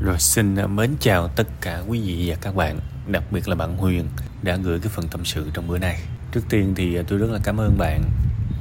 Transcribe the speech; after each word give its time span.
Rồi 0.00 0.18
xin 0.18 0.56
à, 0.56 0.66
mến 0.66 0.90
chào 1.00 1.28
tất 1.28 1.46
cả 1.60 1.82
quý 1.88 2.00
vị 2.00 2.24
và 2.26 2.36
các 2.40 2.54
bạn 2.54 2.80
Đặc 3.06 3.22
biệt 3.30 3.48
là 3.48 3.54
bạn 3.54 3.76
Huyền 3.76 4.08
đã 4.42 4.56
gửi 4.56 4.78
cái 4.78 4.88
phần 4.88 5.08
tâm 5.08 5.24
sự 5.24 5.50
trong 5.54 5.68
bữa 5.68 5.78
nay. 5.78 6.00
Trước 6.32 6.40
tiên 6.48 6.74
thì 6.76 6.96
à, 6.96 7.02
tôi 7.08 7.18
rất 7.18 7.30
là 7.30 7.38
cảm 7.44 7.60
ơn 7.60 7.78
bạn 7.78 8.02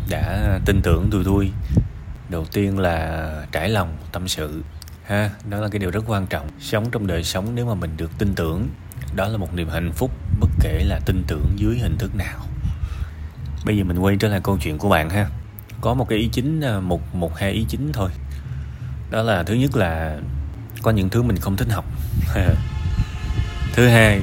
đã 0.10 0.60
tin 0.66 0.82
tưởng 0.82 1.10
tôi 1.12 1.24
tôi. 1.26 1.52
Đầu 2.30 2.46
tiên 2.46 2.80
là 2.80 3.48
trải 3.52 3.70
lòng 3.70 3.98
tâm 4.12 4.28
sự 4.28 4.64
ha 5.04 5.30
Đó 5.50 5.60
là 5.60 5.68
cái 5.68 5.80
điều 5.80 5.92
rất 5.92 6.04
quan 6.08 6.28
trọng. 6.28 6.48
Sống 6.60 6.92
trong 6.92 7.08
đời 7.08 7.24
sống 7.24 7.56
nếu 7.56 7.65
mà 7.65 7.74
mình 7.76 7.92
được 7.97 8.12
tin 8.18 8.34
tưởng 8.36 8.68
Đó 9.15 9.28
là 9.28 9.38
một 9.38 9.54
niềm 9.56 9.70
hạnh 9.70 9.92
phúc 9.92 10.12
bất 10.40 10.50
kể 10.60 10.84
là 10.84 11.00
tin 11.06 11.24
tưởng 11.28 11.46
dưới 11.56 11.78
hình 11.78 11.97
thức 11.97 12.15
nào. 12.15 12.40
Bây 13.65 13.78
giờ 13.78 13.84
mình 13.84 14.00
quay 14.00 14.15
trở 14.20 14.28
lại 14.28 14.40
câu 14.44 14.58
chuyện 14.62 14.78
của 14.78 14.90
bạn 14.90 15.10
ha. 15.10 15.29
Có 15.81 15.94
một 15.94 16.09
cái 16.09 16.20
ý 16.20 16.30
chính, 16.31 16.62
à, 16.62 16.80
một, 16.80 17.16
một 17.16 17.38
hai 17.38 17.52
ý 17.52 17.66
chính 17.70 17.91
thôi. 17.94 18.09
Đó 19.12 19.23
là 19.23 19.44
thứ 19.44 19.54
nhất 19.54 19.76
là 19.76 20.20
có 20.84 20.91
những 20.91 21.09
thứ 21.09 21.22
mình 21.22 21.38
không 21.38 21.58
thích 21.58 21.68
học. 21.72 21.86
Thứ 23.73 23.88
hai 23.88 24.21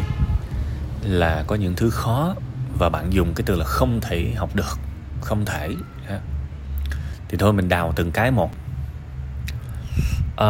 là 1.03 1.45
có 1.47 1.57
những 1.57 1.75
thứ 1.77 1.91
khó 1.91 2.35
và 2.79 2.89
bạn 2.89 3.13
dùng 3.13 3.35
cái 3.35 3.45
từ 3.47 3.57
là 3.57 3.65
không 3.65 4.01
thể 4.01 4.33
học 4.37 4.51
được 4.55 4.79
không 5.21 5.45
thể. 5.45 5.69
Thì 7.29 7.37
thôi 7.39 7.53
mình 7.53 7.69
đào 7.69 7.93
từng 7.97 8.11
cái 8.11 8.31
một. 8.31 8.51
À, 10.37 10.49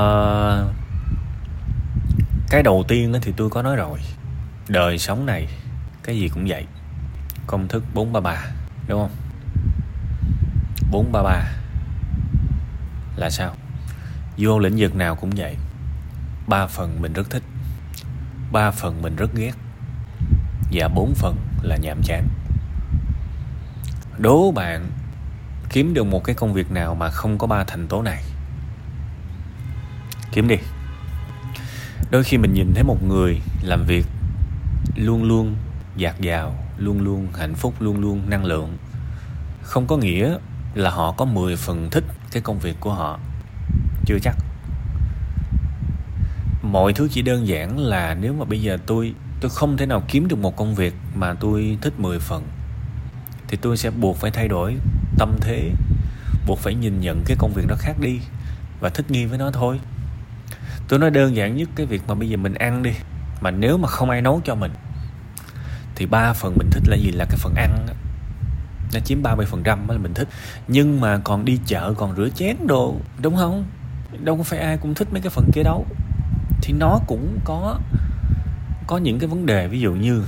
cái 2.50 2.62
đầu 2.62 2.84
tiên 2.88 3.14
thì 3.22 3.32
tôi 3.36 3.50
có 3.50 3.62
nói 3.62 3.76
rồi. 3.76 3.98
Đời 4.68 4.98
sống 4.98 5.26
này 5.26 5.48
cái 6.02 6.18
gì 6.18 6.28
cũng 6.28 6.44
vậy. 6.48 6.66
Công 7.46 7.68
thức 7.68 7.84
433 7.94 8.44
đúng 8.88 9.00
không? 9.00 9.16
433 10.90 11.44
là 13.16 13.30
sao? 13.30 13.54
Vô 14.36 14.58
lĩnh 14.58 14.76
vực 14.78 14.94
nào 14.94 15.16
cũng 15.16 15.30
vậy 15.36 15.56
ba 16.50 16.66
phần 16.66 17.02
mình 17.02 17.12
rất 17.12 17.30
thích. 17.30 17.42
Ba 18.52 18.70
phần 18.70 19.02
mình 19.02 19.16
rất 19.16 19.34
ghét. 19.34 19.52
Và 20.72 20.88
bốn 20.88 21.14
phần 21.14 21.36
là 21.62 21.76
nhàm 21.76 22.02
chán. 22.02 22.28
Đố 24.18 24.52
bạn, 24.52 24.90
kiếm 25.68 25.94
được 25.94 26.04
một 26.04 26.24
cái 26.24 26.34
công 26.34 26.52
việc 26.52 26.70
nào 26.70 26.94
mà 26.94 27.10
không 27.10 27.38
có 27.38 27.46
ba 27.46 27.64
thành 27.64 27.86
tố 27.88 28.02
này? 28.02 28.22
Kiếm 30.32 30.48
đi. 30.48 30.56
Đôi 32.10 32.24
khi 32.24 32.38
mình 32.38 32.54
nhìn 32.54 32.72
thấy 32.74 32.84
một 32.84 33.02
người 33.02 33.40
làm 33.62 33.84
việc 33.86 34.06
luôn 34.96 35.24
luôn 35.24 35.56
dạt 35.96 36.20
dào, 36.20 36.54
luôn 36.78 37.00
luôn 37.00 37.28
hạnh 37.38 37.54
phúc, 37.54 37.74
luôn 37.80 38.00
luôn 38.00 38.30
năng 38.30 38.44
lượng, 38.44 38.76
không 39.62 39.86
có 39.86 39.96
nghĩa 39.96 40.36
là 40.74 40.90
họ 40.90 41.12
có 41.12 41.24
10 41.24 41.56
phần 41.56 41.90
thích 41.90 42.04
cái 42.32 42.42
công 42.42 42.58
việc 42.58 42.76
của 42.80 42.94
họ. 42.94 43.18
Chưa 44.06 44.18
chắc 44.22 44.49
mọi 46.72 46.92
thứ 46.92 47.08
chỉ 47.10 47.22
đơn 47.22 47.48
giản 47.48 47.78
là 47.78 48.14
nếu 48.14 48.32
mà 48.32 48.44
bây 48.44 48.62
giờ 48.62 48.78
tôi 48.86 49.14
tôi 49.40 49.50
không 49.50 49.76
thể 49.76 49.86
nào 49.86 50.02
kiếm 50.08 50.28
được 50.28 50.36
một 50.36 50.56
công 50.56 50.74
việc 50.74 50.94
mà 51.14 51.34
tôi 51.34 51.78
thích 51.80 52.00
10 52.00 52.18
phần, 52.18 52.42
thì 53.48 53.58
tôi 53.60 53.76
sẽ 53.76 53.90
buộc 53.90 54.16
phải 54.16 54.30
thay 54.30 54.48
đổi 54.48 54.76
tâm 55.18 55.36
thế, 55.40 55.70
buộc 56.46 56.58
phải 56.58 56.74
nhìn 56.74 57.00
nhận 57.00 57.22
cái 57.26 57.36
công 57.40 57.52
việc 57.54 57.66
đó 57.68 57.76
khác 57.78 57.94
đi 58.00 58.20
và 58.80 58.88
thích 58.88 59.10
nghi 59.10 59.24
với 59.24 59.38
nó 59.38 59.50
thôi. 59.50 59.80
Tôi 60.88 60.98
nói 60.98 61.10
đơn 61.10 61.36
giản 61.36 61.56
nhất 61.56 61.68
cái 61.74 61.86
việc 61.86 62.02
mà 62.08 62.14
bây 62.14 62.28
giờ 62.28 62.36
mình 62.36 62.54
ăn 62.54 62.82
đi, 62.82 62.92
mà 63.40 63.50
nếu 63.50 63.78
mà 63.78 63.88
không 63.88 64.10
ai 64.10 64.22
nấu 64.22 64.40
cho 64.44 64.54
mình, 64.54 64.72
thì 65.94 66.06
ba 66.06 66.32
phần 66.32 66.54
mình 66.58 66.68
thích 66.70 66.82
là 66.86 66.96
gì? 66.96 67.10
Là 67.10 67.24
cái 67.24 67.38
phần 67.38 67.54
ăn 67.54 67.86
đó. 67.86 67.92
nó 68.94 69.00
chiếm 69.00 69.22
30 69.22 69.46
phần 69.46 69.62
trăm 69.62 69.88
là 69.88 69.98
mình 69.98 70.14
thích. 70.14 70.28
Nhưng 70.68 71.00
mà 71.00 71.18
còn 71.24 71.44
đi 71.44 71.58
chợ 71.66 71.94
còn 71.96 72.16
rửa 72.16 72.28
chén 72.28 72.56
đồ, 72.66 72.96
đúng 73.22 73.36
không? 73.36 73.64
Đâu 74.24 74.36
có 74.36 74.42
phải 74.42 74.58
ai 74.58 74.76
cũng 74.76 74.94
thích 74.94 75.08
mấy 75.12 75.22
cái 75.22 75.30
phần 75.30 75.50
kia 75.52 75.62
đâu 75.62 75.86
thì 76.62 76.72
nó 76.72 77.00
cũng 77.06 77.38
có 77.44 77.78
có 78.86 78.98
những 78.98 79.18
cái 79.18 79.28
vấn 79.28 79.46
đề, 79.46 79.68
ví 79.68 79.80
dụ 79.80 79.92
như 79.92 80.24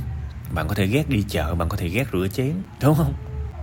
bạn 0.54 0.68
có 0.68 0.74
thể 0.74 0.86
ghét 0.86 1.08
đi 1.08 1.24
chợ, 1.28 1.54
bạn 1.54 1.68
có 1.68 1.76
thể 1.76 1.88
ghét 1.88 2.04
rửa 2.12 2.28
chén, 2.28 2.52
đúng 2.82 2.94
không? 2.94 3.14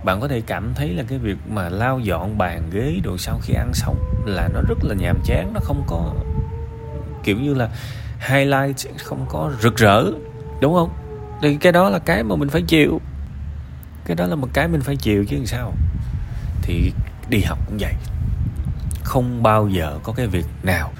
Bạn 0.04 0.20
có 0.20 0.28
thể 0.28 0.40
cảm 0.40 0.72
thấy 0.74 0.88
là 0.88 1.02
cái 1.08 1.18
việc 1.18 1.36
mà 1.48 1.68
lau 1.68 2.00
dọn 2.00 2.38
bàn 2.38 2.70
ghế 2.72 3.00
đồ 3.04 3.18
sau 3.18 3.38
khi 3.42 3.54
ăn 3.54 3.70
xong 3.74 3.96
là 4.26 4.48
nó 4.54 4.60
rất 4.68 4.78
là 4.82 4.94
nhàm 4.94 5.18
chán, 5.24 5.50
nó 5.54 5.60
không 5.62 5.84
có, 5.86 6.14
kiểu 7.24 7.38
như 7.38 7.54
là, 7.54 7.68
highlight, 8.28 8.76
không 9.04 9.26
có 9.28 9.52
rực 9.60 9.76
rỡ, 9.76 10.04
đúng 10.60 10.74
không? 10.74 10.90
Thì 11.42 11.56
cái 11.56 11.72
đó 11.72 11.90
là 11.90 11.98
cái 11.98 12.22
mà 12.22 12.36
mình 12.36 12.48
phải 12.48 12.62
chịu. 12.62 13.00
Cái 14.04 14.16
đó 14.16 14.26
là 14.26 14.34
một 14.34 14.48
cái 14.52 14.68
mình 14.68 14.80
phải 14.80 14.96
chịu 14.96 15.24
chứ 15.24 15.36
làm 15.36 15.46
sao? 15.46 15.72
Thì 16.62 16.92
đi 17.28 17.40
học 17.40 17.58
cũng 17.66 17.78
vậy. 17.80 17.94
Không 19.04 19.42
bao 19.42 19.68
giờ 19.68 19.98
có 20.02 20.12
cái 20.12 20.26
việc 20.26 20.46
nào 20.62 20.92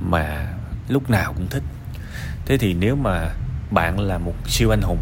mà 0.00 0.46
lúc 0.88 1.10
nào 1.10 1.32
cũng 1.32 1.46
thích. 1.50 1.62
Thế 2.46 2.58
thì 2.58 2.74
nếu 2.74 2.96
mà 2.96 3.30
bạn 3.70 4.00
là 4.00 4.18
một 4.18 4.34
siêu 4.46 4.70
anh 4.70 4.82
hùng 4.82 4.98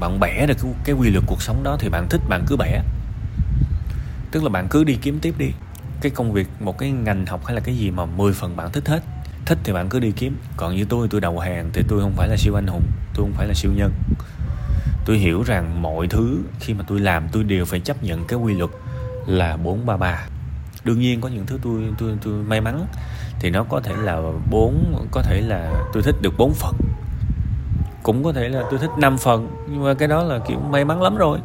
bạn 0.00 0.20
bẻ 0.20 0.46
được 0.46 0.56
cái, 0.62 0.72
cái 0.84 0.94
quy 0.94 1.10
luật 1.10 1.24
cuộc 1.26 1.42
sống 1.42 1.62
đó 1.62 1.76
thì 1.80 1.88
bạn 1.88 2.06
thích 2.10 2.20
bạn 2.28 2.44
cứ 2.46 2.56
bẻ. 2.56 2.82
Tức 4.30 4.42
là 4.42 4.48
bạn 4.48 4.68
cứ 4.70 4.84
đi 4.84 4.98
kiếm 5.02 5.18
tiếp 5.22 5.34
đi. 5.38 5.50
Cái 6.00 6.10
công 6.10 6.32
việc 6.32 6.48
một 6.60 6.78
cái 6.78 6.90
ngành 6.90 7.26
học 7.26 7.46
hay 7.46 7.54
là 7.54 7.60
cái 7.60 7.76
gì 7.76 7.90
mà 7.90 8.04
10 8.04 8.32
phần 8.32 8.56
bạn 8.56 8.72
thích 8.72 8.88
hết 8.88 9.02
thích 9.46 9.58
thì 9.64 9.72
bạn 9.72 9.88
cứ 9.88 10.00
đi 10.00 10.12
kiếm. 10.12 10.36
Còn 10.56 10.76
như 10.76 10.84
tôi 10.84 11.08
tôi 11.10 11.20
đầu 11.20 11.38
hàng 11.38 11.70
thì 11.72 11.82
tôi 11.88 12.00
không 12.00 12.12
phải 12.16 12.28
là 12.28 12.36
siêu 12.36 12.54
anh 12.54 12.66
hùng 12.66 12.82
tôi 13.14 13.24
không 13.24 13.32
phải 13.32 13.48
là 13.48 13.54
siêu 13.54 13.72
nhân. 13.76 13.92
Tôi 15.04 15.18
hiểu 15.18 15.42
rằng 15.42 15.82
mọi 15.82 16.08
thứ 16.08 16.38
khi 16.60 16.74
mà 16.74 16.84
tôi 16.88 17.00
làm 17.00 17.28
tôi 17.32 17.44
đều 17.44 17.64
phải 17.64 17.80
chấp 17.80 18.02
nhận 18.02 18.24
cái 18.24 18.38
quy 18.38 18.54
luật 18.54 18.70
là 19.26 19.56
433 19.56 20.26
đương 20.84 21.00
nhiên 21.00 21.20
có 21.20 21.28
những 21.28 21.46
thứ 21.46 21.58
tôi 21.62 21.82
tôi 21.98 22.16
tôi 22.22 22.34
may 22.42 22.60
mắn 22.60 22.86
thì 23.40 23.50
nó 23.50 23.64
có 23.64 23.80
thể 23.80 23.94
là 24.02 24.20
bốn, 24.50 25.06
có 25.10 25.22
thể 25.22 25.40
là 25.40 25.84
tôi 25.92 26.02
thích 26.02 26.14
được 26.22 26.34
bốn 26.38 26.54
phần. 26.54 26.74
Cũng 28.02 28.24
có 28.24 28.32
thể 28.32 28.48
là 28.48 28.62
tôi 28.70 28.78
thích 28.78 28.90
5 28.98 29.18
phần, 29.18 29.66
nhưng 29.70 29.84
mà 29.84 29.94
cái 29.94 30.08
đó 30.08 30.22
là 30.22 30.38
kiểu 30.38 30.58
may 30.58 30.84
mắn 30.84 31.02
lắm 31.02 31.16
rồi. 31.16 31.38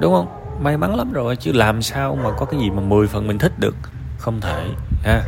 Đúng 0.00 0.12
không? 0.12 0.58
May 0.60 0.76
mắn 0.76 0.96
lắm 0.96 1.12
rồi, 1.12 1.36
chứ 1.36 1.52
làm 1.52 1.82
sao 1.82 2.16
mà 2.16 2.30
có 2.36 2.46
cái 2.46 2.60
gì 2.60 2.70
mà 2.70 2.80
10 2.80 3.06
phần 3.06 3.26
mình 3.26 3.38
thích 3.38 3.52
được? 3.58 3.76
Không 4.18 4.40
thể, 4.40 4.68
ha. 5.02 5.22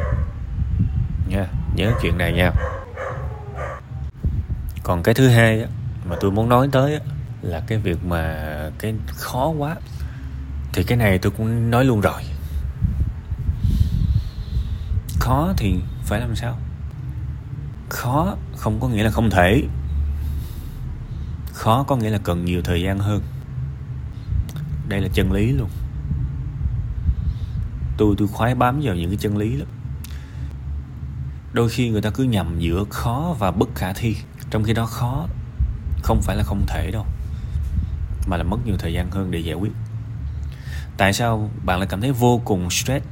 Nha, 1.28 1.46
nhớ 1.76 1.92
chuyện 2.02 2.18
này 2.18 2.32
nha. 2.32 2.52
Còn 4.82 5.02
cái 5.02 5.14
thứ 5.14 5.28
hai 5.28 5.64
mà 6.04 6.16
tôi 6.20 6.30
muốn 6.30 6.48
nói 6.48 6.68
tới 6.72 7.00
là 7.42 7.62
cái 7.66 7.78
việc 7.78 8.04
mà 8.04 8.36
cái 8.78 8.94
khó 9.08 9.48
quá. 9.58 9.76
Thì 10.72 10.82
cái 10.82 10.98
này 10.98 11.18
tôi 11.18 11.32
cũng 11.36 11.70
nói 11.70 11.84
luôn 11.84 12.00
rồi 12.00 12.22
khó 15.28 15.52
thì 15.56 15.74
phải 16.04 16.20
làm 16.20 16.36
sao? 16.36 16.58
Khó 17.88 18.36
không 18.56 18.80
có 18.80 18.88
nghĩa 18.88 19.02
là 19.02 19.10
không 19.10 19.30
thể. 19.30 19.62
Khó 21.52 21.82
có 21.82 21.96
nghĩa 21.96 22.10
là 22.10 22.18
cần 22.18 22.44
nhiều 22.44 22.62
thời 22.62 22.82
gian 22.82 22.98
hơn. 22.98 23.22
Đây 24.88 25.00
là 25.00 25.08
chân 25.12 25.32
lý 25.32 25.52
luôn. 25.52 25.68
Tôi 27.96 28.14
tôi 28.18 28.28
khoái 28.28 28.54
bám 28.54 28.80
vào 28.82 28.94
những 28.94 29.10
cái 29.10 29.18
chân 29.20 29.36
lý 29.36 29.56
lắm. 29.56 29.68
Đôi 31.52 31.68
khi 31.68 31.88
người 31.90 32.02
ta 32.02 32.10
cứ 32.10 32.24
nhầm 32.24 32.58
giữa 32.58 32.84
khó 32.90 33.36
và 33.38 33.50
bất 33.50 33.68
khả 33.74 33.92
thi. 33.92 34.16
Trong 34.50 34.64
khi 34.64 34.72
đó 34.72 34.86
khó 34.86 35.26
không 36.02 36.20
phải 36.22 36.36
là 36.36 36.42
không 36.42 36.64
thể 36.66 36.90
đâu, 36.90 37.06
mà 38.26 38.36
là 38.36 38.42
mất 38.42 38.58
nhiều 38.66 38.76
thời 38.78 38.92
gian 38.92 39.10
hơn 39.10 39.30
để 39.30 39.38
giải 39.38 39.54
quyết. 39.54 39.72
Tại 40.96 41.12
sao 41.12 41.50
bạn 41.64 41.78
lại 41.78 41.88
cảm 41.90 42.00
thấy 42.00 42.12
vô 42.12 42.40
cùng 42.44 42.70
stress? 42.70 43.06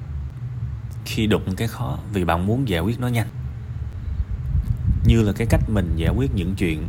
Khi 1.07 1.27
đụng 1.27 1.57
cái 1.57 1.69
khó 1.69 1.99
vì 2.13 2.25
bạn 2.25 2.47
muốn 2.47 2.69
giải 2.69 2.81
quyết 2.81 3.01
nó 3.01 3.09
nhanh. 3.09 3.29
Như 5.05 5.23
là 5.23 5.33
cái 5.33 5.47
cách 5.51 5.61
mình 5.69 5.93
giải 5.97 6.11
quyết 6.17 6.35
những 6.35 6.55
chuyện 6.55 6.89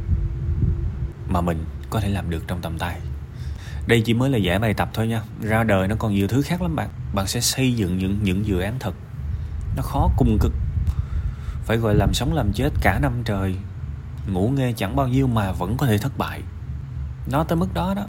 mà 1.29 1.41
mình 1.41 1.66
có 1.89 2.00
thể 2.00 2.09
làm 2.09 2.29
được 2.29 2.44
trong 2.47 2.61
tầm 2.61 2.79
tay. 2.79 3.00
Đây 3.88 4.01
chỉ 4.01 4.13
mới 4.13 4.29
là 4.29 4.38
giải 4.38 4.59
bài 4.59 4.73
tập 4.73 4.89
thôi 4.94 5.07
nha. 5.07 5.22
Ra 5.41 5.63
đời 5.63 5.88
nó 5.88 5.95
còn 6.00 6.13
nhiều 6.13 6.28
thứ 6.28 6.41
khác 6.41 6.61
lắm 6.61 6.75
bạn. 6.75 6.89
Bạn 7.13 7.28
sẽ 7.28 7.41
xây 7.41 7.73
dựng 7.73 7.97
những 7.97 8.19
những 8.23 8.45
dự 8.45 8.59
án 8.59 8.79
thật. 8.79 8.94
Nó 9.75 9.81
khó 9.81 10.09
cùng 10.17 10.38
cực. 10.41 10.53
Phải 11.63 11.78
gọi 11.78 11.95
làm 11.95 12.13
sống 12.13 12.34
làm 12.34 12.53
chết 12.53 12.69
cả 12.81 12.99
năm 12.99 13.22
trời. 13.25 13.55
Ngủ 14.28 14.49
nghe 14.49 14.73
chẳng 14.78 14.96
bao 14.96 15.08
nhiêu 15.08 15.28
mà 15.28 15.52
vẫn 15.52 15.78
có 15.78 15.85
thể 15.85 15.97
thất 15.97 16.17
bại. 16.17 16.41
Nó 17.31 17.43
tới 17.43 17.55
mức 17.55 17.73
đó 17.73 17.93
đó. 17.96 18.05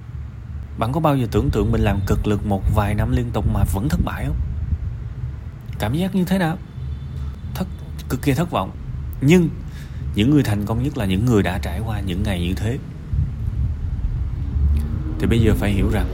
Bạn 0.79 0.93
có 0.93 1.01
bao 1.01 1.17
giờ 1.17 1.27
tưởng 1.31 1.51
tượng 1.51 1.73
mình 1.73 1.81
làm 1.81 2.01
cực 2.07 2.27
lực 2.27 2.47
một 2.47 2.63
vài 2.75 2.95
năm 2.95 3.13
liên 3.13 3.31
tục 3.33 3.45
mà 3.53 3.65
vẫn 3.75 3.89
thất 3.89 4.01
bại 4.05 4.25
không? 4.27 4.37
Cảm 5.79 5.95
giác 5.95 6.15
như 6.15 6.25
thế 6.25 6.39
nào? 6.39 6.59
Thất, 7.55 7.67
cực 8.09 8.23
kỳ 8.23 8.35
thất 8.35 8.51
vọng. 8.51 8.71
Nhưng 9.21 9.49
những 10.15 10.31
người 10.31 10.43
thành 10.43 10.67
công 10.67 10.83
nhất 10.83 10.99
là 10.99 11.05
những 11.05 11.27
người 11.27 11.43
đã 11.43 11.59
trải 11.59 11.81
qua 11.81 12.01
những 12.01 12.23
ngày 12.23 12.41
như 12.41 12.55
thế. 12.55 12.79
Thì 15.19 15.27
bây 15.27 15.41
giờ 15.41 15.55
phải 15.55 15.71
hiểu 15.71 15.91
rằng, 15.91 16.07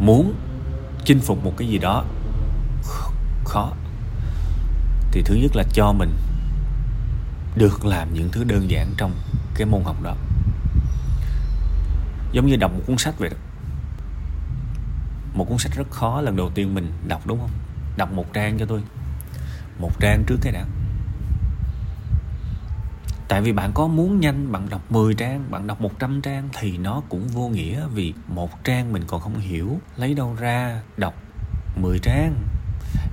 muốn 0.00 0.34
chinh 1.04 1.20
phục 1.20 1.44
một 1.44 1.52
cái 1.56 1.68
gì 1.68 1.78
đó 1.78 2.04
khó, 3.44 3.72
thì 5.12 5.22
thứ 5.22 5.34
nhất 5.34 5.56
là 5.56 5.64
cho 5.72 5.92
mình 5.92 6.10
được 7.56 7.84
làm 7.84 8.14
những 8.14 8.28
thứ 8.32 8.44
đơn 8.44 8.70
giản 8.70 8.94
trong 8.96 9.12
cái 9.54 9.66
môn 9.66 9.82
học 9.84 10.02
đó. 10.02 10.16
Giống 12.32 12.46
như 12.46 12.56
đọc 12.56 12.72
một 12.74 12.80
cuốn 12.86 12.98
sách 12.98 13.18
vậy 13.18 13.28
đó. 13.28 13.36
Một 15.34 15.44
cuốn 15.48 15.58
sách 15.58 15.72
rất 15.76 15.90
khó 15.90 16.20
lần 16.20 16.36
đầu 16.36 16.50
tiên 16.54 16.74
mình 16.74 16.92
đọc, 17.08 17.26
đúng 17.26 17.40
không? 17.40 17.50
Đọc 17.96 18.12
một 18.12 18.32
trang 18.32 18.58
cho 18.58 18.66
tôi. 18.66 18.82
Một 19.78 20.00
trang 20.00 20.24
trước 20.26 20.36
cái 20.42 20.52
đã. 20.52 20.64
Tại 23.28 23.42
vì 23.42 23.52
bạn 23.52 23.70
có 23.74 23.86
muốn 23.86 24.20
nhanh, 24.20 24.52
bạn 24.52 24.68
đọc 24.68 24.92
10 24.92 25.14
trang, 25.14 25.50
bạn 25.50 25.66
đọc 25.66 25.80
100 25.80 26.20
trang 26.22 26.48
thì 26.60 26.78
nó 26.78 27.02
cũng 27.08 27.28
vô 27.28 27.48
nghĩa 27.48 27.86
vì 27.94 28.14
một 28.28 28.64
trang 28.64 28.92
mình 28.92 29.02
còn 29.06 29.20
không 29.20 29.38
hiểu 29.38 29.80
lấy 29.96 30.14
đâu 30.14 30.36
ra 30.40 30.80
đọc 30.96 31.14
10 31.76 31.98
trang. 31.98 32.34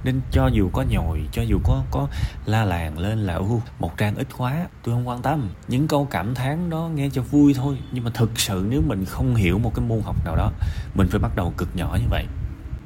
Nên 0.04 0.22
cho 0.32 0.48
dù 0.48 0.70
có 0.74 0.84
nhồi, 0.90 1.22
cho 1.32 1.42
dù 1.42 1.60
có 1.64 1.84
có 1.92 2.08
la 2.46 2.66
làng 2.66 3.00
lên 3.00 3.20
là 3.20 3.34
u 3.34 3.62
một 3.80 3.98
trang 3.98 4.16
ít 4.16 4.28
quá, 4.38 4.68
tôi 4.84 4.96
không 4.96 5.08
quan 5.08 5.22
tâm. 5.22 5.50
Những 5.68 5.88
câu 5.88 6.08
cảm 6.12 6.36
thán 6.36 6.70
đó 6.70 6.90
nghe 6.96 7.10
cho 7.14 7.22
vui 7.22 7.54
thôi, 7.54 7.78
nhưng 7.92 8.04
mà 8.04 8.12
thực 8.14 8.40
sự 8.40 8.68
nếu 8.70 8.82
mình 8.82 9.06
không 9.06 9.36
hiểu 9.36 9.60
một 9.60 9.72
cái 9.76 9.86
môn 9.86 10.02
học 10.02 10.26
nào 10.26 10.36
đó, 10.36 10.52
mình 10.96 11.08
phải 11.12 11.20
bắt 11.20 11.36
đầu 11.36 11.54
cực 11.58 11.76
nhỏ 11.76 11.98
như 12.02 12.08
vậy 12.10 12.26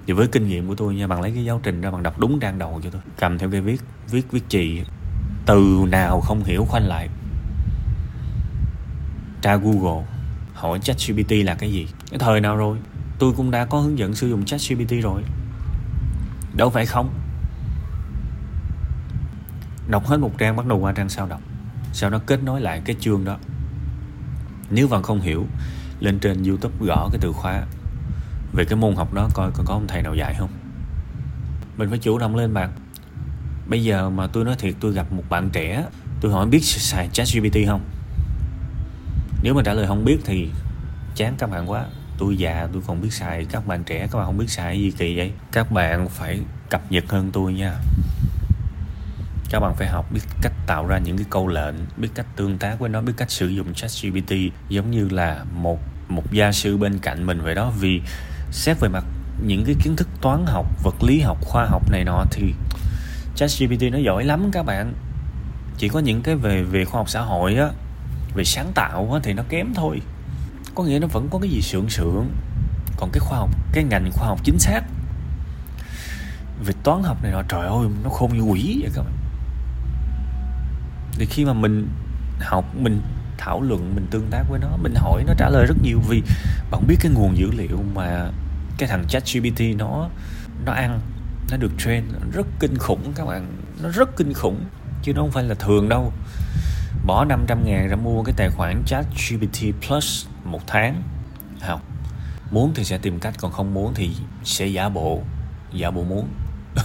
thì 0.07 0.13
với 0.13 0.27
kinh 0.27 0.47
nghiệm 0.47 0.67
của 0.67 0.75
tôi 0.75 0.95
nha 0.95 1.07
bạn 1.07 1.21
lấy 1.21 1.31
cái 1.31 1.45
giáo 1.45 1.59
trình 1.63 1.81
ra 1.81 1.91
bạn 1.91 2.03
đọc 2.03 2.19
đúng 2.19 2.39
trang 2.39 2.59
đầu 2.59 2.81
cho 2.83 2.89
tôi, 2.89 3.01
cầm 3.19 3.37
theo 3.37 3.51
cái 3.51 3.61
viết 3.61 3.81
viết 4.11 4.31
viết 4.31 4.43
chì, 4.49 4.81
từ 5.45 5.85
nào 5.89 6.21
không 6.21 6.43
hiểu 6.43 6.65
khoanh 6.65 6.87
lại. 6.87 7.09
Tra 9.41 9.55
google, 9.55 10.05
hỏi 10.53 10.79
ChatGPT 10.79 11.31
là 11.31 11.55
cái 11.55 11.71
gì? 11.71 11.87
Cái 12.09 12.19
thời 12.19 12.41
nào 12.41 12.55
rồi? 12.55 12.77
Tôi 13.19 13.33
cũng 13.37 13.51
đã 13.51 13.65
có 13.65 13.79
hướng 13.79 13.97
dẫn 13.97 14.15
sử 14.15 14.29
dụng 14.29 14.45
ChatGPT 14.45 14.91
rồi. 15.03 15.23
Đâu 16.55 16.69
phải 16.69 16.85
không? 16.85 17.09
Đọc 19.87 20.05
hết 20.05 20.17
một 20.17 20.31
trang, 20.37 20.55
bắt 20.55 20.65
đầu 20.65 20.77
qua 20.77 20.91
trang 20.91 21.09
sau 21.09 21.27
đọc. 21.27 21.41
Sau 21.93 22.09
đó 22.09 22.19
kết 22.25 22.43
nối 22.43 22.61
lại 22.61 22.81
cái 22.85 22.95
chương 22.99 23.25
đó. 23.25 23.37
Nếu 24.69 24.87
bạn 24.87 25.03
không 25.03 25.21
hiểu, 25.21 25.45
lên 25.99 26.19
trên 26.19 26.43
youtube 26.43 26.75
gõ 26.79 27.09
cái 27.11 27.19
từ 27.21 27.31
khóa 27.31 27.63
về 28.53 28.65
cái 28.65 28.75
môn 28.75 28.95
học 28.95 29.13
đó 29.13 29.29
coi 29.33 29.51
có, 29.51 29.63
có 29.65 29.73
ông 29.73 29.87
thầy 29.87 30.01
nào 30.01 30.15
dạy 30.15 30.35
không? 30.39 30.49
Mình 31.77 31.89
phải 31.89 31.99
chủ 31.99 32.17
động 32.17 32.35
lên 32.35 32.53
bạn 32.53 32.69
bây 33.67 33.83
giờ 33.83 34.09
mà 34.09 34.27
tôi 34.27 34.45
nói 34.45 34.55
thiệt 34.59 34.73
tôi 34.79 34.93
gặp 34.93 35.11
một 35.11 35.23
bạn 35.29 35.49
trẻ 35.49 35.85
tôi 36.21 36.31
hỏi 36.31 36.45
biết 36.45 36.63
xài 36.63 37.09
chat 37.13 37.27
gpt 37.33 37.57
không? 37.67 37.81
Nếu 39.43 39.53
mà 39.53 39.61
trả 39.65 39.73
lời 39.73 39.87
không 39.87 40.05
biết 40.05 40.17
thì 40.25 40.49
chán 41.15 41.35
các 41.37 41.49
bạn 41.49 41.71
quá. 41.71 41.85
Tôi 42.17 42.37
già 42.37 42.67
tôi 42.73 42.81
còn 42.87 43.01
biết 43.01 43.13
xài. 43.13 43.45
Các 43.45 43.67
bạn 43.67 43.83
trẻ 43.83 44.07
các 44.11 44.17
bạn 44.17 44.25
không 44.25 44.37
biết 44.37 44.49
xài 44.49 44.79
gì 44.79 44.91
kỳ 44.91 45.17
vậy? 45.17 45.31
Các 45.51 45.71
bạn 45.71 46.09
phải 46.09 46.39
cập 46.69 46.91
nhật 46.91 47.03
hơn 47.09 47.29
tôi 47.33 47.53
nha. 47.53 47.73
Các 49.49 49.59
bạn 49.59 49.75
phải 49.75 49.87
học 49.87 50.11
biết 50.11 50.21
cách 50.41 50.53
tạo 50.67 50.87
ra 50.87 50.97
những 50.97 51.17
cái 51.17 51.25
câu 51.29 51.47
lệnh 51.47 51.75
biết 51.97 52.09
cách 52.15 52.25
tương 52.35 52.57
tác 52.57 52.79
với 52.79 52.89
nó 52.89 53.01
biết 53.01 53.13
cách 53.17 53.31
sử 53.31 53.47
dụng 53.47 53.73
chat 53.73 53.91
gpt 54.03 54.33
giống 54.69 54.91
như 54.91 55.09
là 55.09 55.45
một 55.53 55.79
một 56.09 56.31
gia 56.31 56.51
sư 56.51 56.77
bên 56.77 56.99
cạnh 56.99 57.25
mình 57.25 57.41
vậy 57.41 57.55
đó. 57.55 57.73
Vì 57.79 58.01
xét 58.53 58.79
về 58.79 58.89
mặt 58.89 59.03
những 59.45 59.65
cái 59.65 59.75
kiến 59.83 59.95
thức 59.95 60.07
toán 60.21 60.45
học 60.45 60.65
vật 60.83 61.03
lý 61.03 61.19
học 61.19 61.37
khoa 61.41 61.65
học 61.65 61.91
này 61.91 62.03
nọ 62.03 62.25
thì 62.31 62.53
ChatGPT 63.35 63.81
nó 63.91 63.97
giỏi 63.97 64.23
lắm 64.23 64.49
các 64.51 64.63
bạn. 64.63 64.93
Chỉ 65.77 65.89
có 65.89 65.99
những 65.99 66.21
cái 66.21 66.35
về 66.35 66.63
về 66.63 66.85
khoa 66.85 66.99
học 66.99 67.09
xã 67.09 67.21
hội 67.21 67.55
á 67.55 67.69
về 68.35 68.43
sáng 68.43 68.71
tạo 68.75 69.09
á, 69.13 69.19
thì 69.23 69.33
nó 69.33 69.43
kém 69.49 69.73
thôi. 69.73 70.01
Có 70.75 70.83
nghĩa 70.83 70.99
nó 70.99 71.07
vẫn 71.07 71.27
có 71.31 71.39
cái 71.39 71.49
gì 71.49 71.61
sượng 71.61 71.89
sượng. 71.89 72.29
Còn 72.97 73.09
cái 73.13 73.19
khoa 73.19 73.37
học 73.37 73.49
cái 73.73 73.83
ngành 73.83 74.11
khoa 74.11 74.27
học 74.27 74.39
chính 74.43 74.59
xác. 74.59 74.81
Về 76.65 76.73
toán 76.83 77.03
học 77.03 77.23
này 77.23 77.31
nọ 77.31 77.41
trời 77.49 77.67
ơi 77.67 77.87
nó 78.03 78.09
khôn 78.09 78.33
như 78.33 78.41
quỷ 78.41 78.77
vậy 78.81 78.91
các 78.95 79.03
bạn. 79.03 79.13
Thì 81.11 81.25
khi 81.25 81.45
mà 81.45 81.53
mình 81.53 81.87
học 82.39 82.75
mình 82.75 83.01
thảo 83.37 83.61
luận 83.61 83.95
mình 83.95 84.07
tương 84.11 84.27
tác 84.29 84.43
với 84.49 84.59
nó 84.59 84.67
mình 84.83 84.93
hỏi 84.95 85.23
nó 85.27 85.33
trả 85.37 85.49
lời 85.49 85.65
rất 85.65 85.75
nhiều 85.83 85.99
vì 86.09 86.23
bạn 86.71 86.87
biết 86.87 86.95
cái 86.99 87.11
nguồn 87.11 87.37
dữ 87.37 87.51
liệu 87.51 87.83
mà 87.95 88.29
cái 88.77 88.89
thằng 88.89 89.05
chat 89.07 89.23
GPT 89.33 89.61
nó 89.77 90.09
nó 90.65 90.73
ăn, 90.73 90.99
nó 91.51 91.57
được 91.57 91.71
train 91.77 92.03
rất 92.33 92.47
kinh 92.59 92.77
khủng 92.77 93.13
các 93.15 93.25
bạn. 93.25 93.47
Nó 93.83 93.89
rất 93.89 94.17
kinh 94.17 94.33
khủng, 94.33 94.65
chứ 95.03 95.13
nó 95.13 95.21
không 95.21 95.31
phải 95.31 95.43
là 95.43 95.55
thường 95.55 95.89
đâu. 95.89 96.13
Bỏ 97.05 97.25
500 97.25 97.65
ngàn 97.65 97.87
ra 97.87 97.95
mua 97.95 98.23
cái 98.23 98.33
tài 98.37 98.49
khoản 98.49 98.83
chat 98.85 99.05
GPT 99.29 99.87
Plus 99.87 100.25
một 100.43 100.61
tháng. 100.67 101.03
Học. 101.61 101.81
Muốn 102.51 102.71
thì 102.75 102.83
sẽ 102.83 102.97
tìm 102.97 103.19
cách, 103.19 103.33
còn 103.39 103.51
không 103.51 103.73
muốn 103.73 103.93
thì 103.93 104.11
sẽ 104.43 104.65
giả 104.65 104.89
bộ. 104.89 105.21
Giả 105.73 105.91
bộ 105.91 106.03
muốn. 106.03 106.27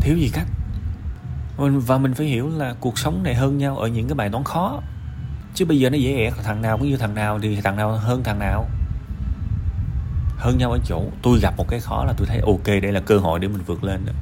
Thiếu 0.00 0.16
gì 0.16 0.30
cách 0.32 0.46
và 1.58 1.98
mình 1.98 2.14
phải 2.14 2.26
hiểu 2.26 2.48
là 2.48 2.74
cuộc 2.80 2.98
sống 2.98 3.22
này 3.22 3.34
hơn 3.34 3.58
nhau 3.58 3.78
ở 3.78 3.88
những 3.88 4.08
cái 4.08 4.14
bài 4.14 4.30
toán 4.30 4.44
khó. 4.44 4.82
Chứ 5.54 5.64
bây 5.64 5.78
giờ 5.78 5.90
nó 5.90 5.96
dễ 5.96 6.14
ẹt 6.14 6.32
thằng 6.44 6.62
nào 6.62 6.78
cũng 6.78 6.88
như 6.88 6.96
thằng 6.96 7.14
nào 7.14 7.38
thì 7.42 7.60
thằng 7.60 7.76
nào 7.76 7.92
hơn 7.92 8.24
thằng 8.24 8.38
nào 8.38 8.68
hơn 10.36 10.58
nhau 10.58 10.72
ở 10.72 10.78
chỗ 10.84 11.02
tôi 11.22 11.38
gặp 11.40 11.54
một 11.56 11.68
cái 11.68 11.80
khó 11.80 12.04
là 12.04 12.12
tôi 12.16 12.26
thấy 12.26 12.40
ok, 12.46 12.66
đây 12.66 12.92
là 12.92 13.00
cơ 13.00 13.18
hội 13.18 13.38
để 13.38 13.48
mình 13.48 13.62
vượt 13.66 13.84
lên 13.84 14.06
đó. 14.06 14.12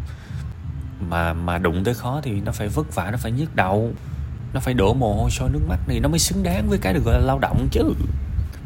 mà 1.09 1.33
mà 1.33 1.59
đụng 1.59 1.85
tới 1.85 1.95
khó 1.95 2.21
thì 2.23 2.41
nó 2.41 2.53
phải 2.53 2.69
vất 2.69 2.95
vả, 2.95 3.11
nó 3.11 3.17
phải 3.17 3.33
nhức 3.33 3.57
đầu, 3.57 3.93
nó 4.55 4.61
phải 4.61 4.75
đổ 4.75 4.95
mồ 4.95 5.15
hôi 5.15 5.31
sôi 5.31 5.51
nước 5.51 5.61
mắt 5.69 5.79
thì 5.87 6.01
nó 6.01 6.09
mới 6.09 6.19
xứng 6.19 6.43
đáng 6.43 6.69
với 6.69 6.79
cái 6.79 6.95
được 6.95 7.05
gọi 7.05 7.15
là 7.15 7.27
lao 7.27 7.39
động 7.39 7.69
chứ. 7.71 7.83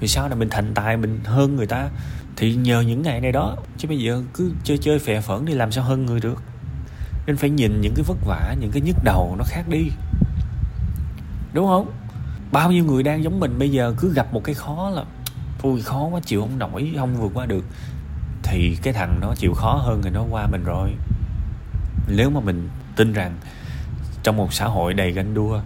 Vì 0.00 0.08
sao 0.08 0.28
là 0.28 0.34
mình 0.34 0.48
thành 0.50 0.74
tài, 0.74 0.96
mình 0.96 1.20
hơn 1.24 1.56
người 1.56 1.66
ta 1.66 1.88
thì 2.36 2.54
nhờ 2.54 2.80
những 2.80 3.02
ngày 3.02 3.20
này 3.20 3.32
đó, 3.32 3.56
chứ 3.78 3.88
bây 3.88 3.98
giờ 3.98 4.22
cứ 4.34 4.52
chơi 4.64 4.78
chơi 4.78 4.98
phè 4.98 5.20
phẫn 5.20 5.44
đi 5.44 5.54
làm 5.54 5.72
sao 5.72 5.84
hơn 5.84 6.06
người 6.06 6.20
được. 6.20 6.42
Nên 7.26 7.36
phải 7.36 7.50
nhìn 7.50 7.80
những 7.80 7.94
cái 7.96 8.04
vất 8.08 8.16
vả, 8.26 8.54
những 8.60 8.70
cái 8.70 8.82
nhức 8.82 8.96
đầu 9.04 9.34
nó 9.38 9.44
khác 9.46 9.68
đi. 9.68 9.90
Đúng 11.52 11.66
không? 11.66 11.90
Bao 12.52 12.72
nhiêu 12.72 12.84
người 12.84 13.02
đang 13.02 13.24
giống 13.24 13.40
mình, 13.40 13.58
bây 13.58 13.70
giờ 13.70 13.94
cứ 13.98 14.12
gặp 14.12 14.32
một 14.32 14.44
cái 14.44 14.54
khó 14.54 14.90
là 14.90 15.04
ui, 15.62 15.82
khó 15.82 16.08
quá 16.12 16.20
chịu 16.24 16.40
không 16.40 16.58
nổi 16.58 16.92
không 16.98 17.16
vượt 17.16 17.30
qua 17.34 17.46
được. 17.46 17.64
Thì 18.42 18.76
cái 18.82 18.92
thằng 18.92 19.18
nó 19.20 19.34
chịu 19.34 19.54
khó 19.54 19.74
hơn 19.74 20.00
thì 20.02 20.10
nó 20.10 20.24
qua 20.30 20.46
mình 20.46 20.64
rồi. 20.64 20.90
Nếu 22.08 22.30
mà 22.30 22.40
mình 22.40 22.68
tin 22.96 23.12
rằng 23.12 23.36
trong 24.22 24.36
một 24.36 24.52
xã 24.52 24.64
hội 24.64 24.94
đầy 24.94 25.12
ganh 25.12 25.34
đua, 25.34 25.60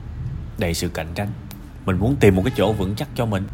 đầy 0.59 0.75
sự 0.75 0.89
cạnh 0.89 1.09
tranh, 1.15 1.29
mình 1.87 1.99
muốn 1.99 2.17
tìm 2.17 2.37
một 2.37 2.43
cái 2.45 2.55
chỗ 2.57 2.73
vững 2.73 2.95
chắc 2.97 3.09
cho 3.15 3.27
mình, 3.27 3.47